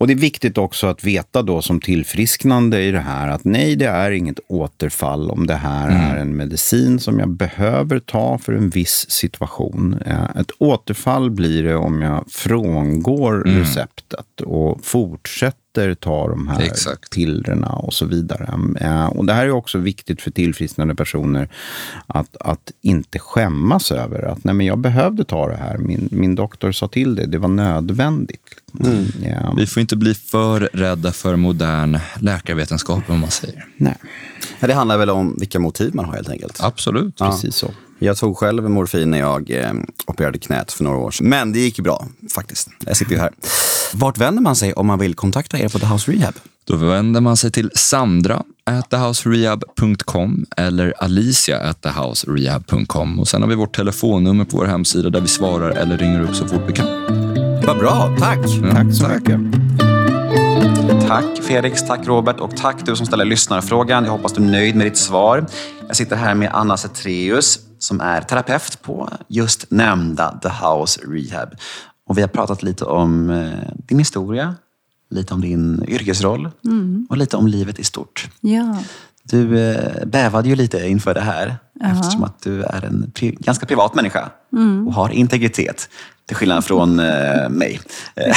[0.00, 3.76] Och det är viktigt också att veta då som tillfrisknande i det här att nej,
[3.76, 8.52] det är inget återfall om det här är en medicin som jag behöver ta för
[8.52, 9.98] en viss situation.
[10.06, 15.56] Eh, Ett återfall blir det om jag frångår receptet och fortsätter
[16.00, 17.10] ta de här Exakt.
[17.10, 18.58] pillerna och så vidare.
[18.80, 21.48] Eh, Och det här är också viktigt för tillfrisknande personer
[22.06, 25.78] att, att inte skämmas över att nej, men jag behövde ta det här.
[25.78, 28.40] Min, min doktor sa till det, det var nödvändigt.
[29.24, 29.54] Ja.
[29.56, 33.66] Vi får inte bli för rädda för modern läkarvetenskap, om man säger.
[33.76, 33.96] Nej,
[34.60, 36.58] Ja, Det handlar väl om vilka motiv man har helt enkelt.
[36.62, 37.18] Absolut.
[37.18, 37.70] precis så.
[38.02, 39.72] Jag tog själv morfin när jag eh,
[40.06, 41.28] opererade knät för några år sedan.
[41.28, 42.68] Men det gick ju bra faktiskt.
[42.86, 43.30] Jag sitter ju här.
[43.92, 46.34] Vart vänder man sig om man vill kontakta er på The House Rehab?
[46.64, 48.42] Då vänder man sig till Sandra
[48.90, 53.20] thehouserehab.com eller Alicia thehouserehab.com.
[53.20, 56.34] Och sen har vi vårt telefonnummer på vår hemsida där vi svarar eller ringer upp
[56.34, 56.86] så fort vi kan.
[57.66, 58.38] Vad bra, tack!
[58.72, 59.40] Tack så mycket.
[61.08, 64.04] Tack Felix, tack Robert och tack du som ställer lyssnarfrågan.
[64.04, 65.46] Jag hoppas du är nöjd med ditt svar.
[65.86, 71.48] Jag sitter här med Anna Zetreus som är terapeut på just nämnda The House Rehab.
[72.06, 74.54] Och vi har pratat lite om eh, din historia,
[75.10, 76.50] lite om din yrkesroll
[77.08, 78.28] och lite om livet i stort.
[78.40, 78.78] Ja.
[79.22, 83.66] Du eh, bävade ju lite inför det här eftersom att du är en pri ganska
[83.66, 84.30] privat människa
[84.86, 85.88] och har integritet.
[86.26, 87.80] Till skillnad från eh, mig.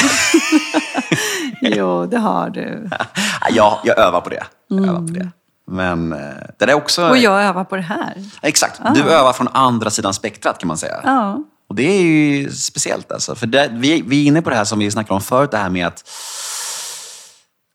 [1.61, 2.89] Jo, det har du.
[3.51, 4.43] jag, jag övar på det.
[4.67, 5.31] Jag övar på det.
[5.67, 6.19] Men eh,
[6.59, 7.09] det är också...
[7.09, 8.23] Och jag övar på det här.
[8.41, 8.81] Exakt.
[8.95, 11.01] Du övar från andra sidan spektrat kan man säga.
[11.03, 11.43] Ja.
[11.69, 13.35] Och det är ju speciellt alltså.
[13.35, 15.57] För det, vi, vi är inne på det här som vi snackade om förut, det
[15.57, 16.03] här med att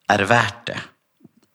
[0.09, 0.79] är det värt det?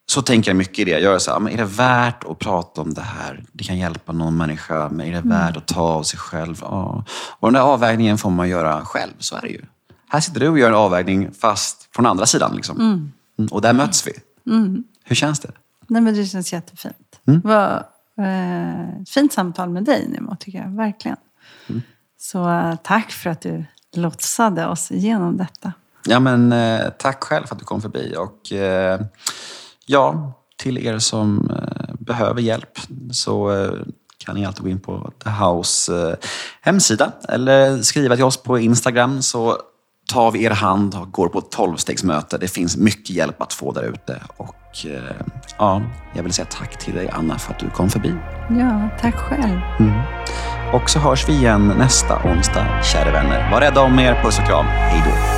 [0.06, 1.20] Så tänker jag mycket i det jag gör.
[1.20, 3.44] Så här, men är det värt att prata om det här?
[3.52, 6.58] Det kan hjälpa någon människa, men är det värt att ta av sig själv?
[6.62, 7.06] Ja.
[7.40, 9.62] Och den där avvägningen får man göra själv, så är det ju.
[10.10, 12.56] Här sitter du och gör en avvägning fast från andra sidan.
[12.56, 12.78] Liksom.
[12.78, 13.12] Mm,
[13.52, 14.12] Och där möts vi.
[15.04, 15.52] Hur känns det?
[15.88, 17.20] Nej, men det känns jättefint.
[17.28, 17.42] Mm.
[17.44, 17.72] Vad,
[18.18, 20.70] eh, ett fint samtal med dig Nemo, tycker jag.
[20.70, 21.18] Verkligen.
[21.70, 21.82] Mm.
[22.18, 23.66] Så eh, tack för att du
[23.96, 25.74] lotsade oss igenom detta.
[26.06, 28.16] Ja, men eh, tack själv för att du kom förbi.
[28.18, 29.02] Och, eh,
[29.86, 32.80] ja, till er som eh, behöver hjälp
[33.12, 33.72] så eh,
[34.18, 36.16] kan ni alltid gå in på The House eh,
[36.62, 39.58] hemsida eller skriva till oss på Instagram så
[40.14, 42.38] tar vi er hand och går på ett tolvstegsmöte.
[42.38, 44.22] Det finns mycket hjälp att få där ute.
[44.38, 45.16] Och eh,
[45.58, 45.82] ja,
[46.16, 48.14] jag vill säga tack till dig Anna för att du kom förbi.
[48.50, 49.60] Ja, tack själv.
[50.74, 53.52] Och så hörs vi igen nästa onsdag, kära vänner.
[53.52, 54.24] Var rädda om er.
[54.24, 54.66] Puss och kram.
[54.66, 55.33] Hej då.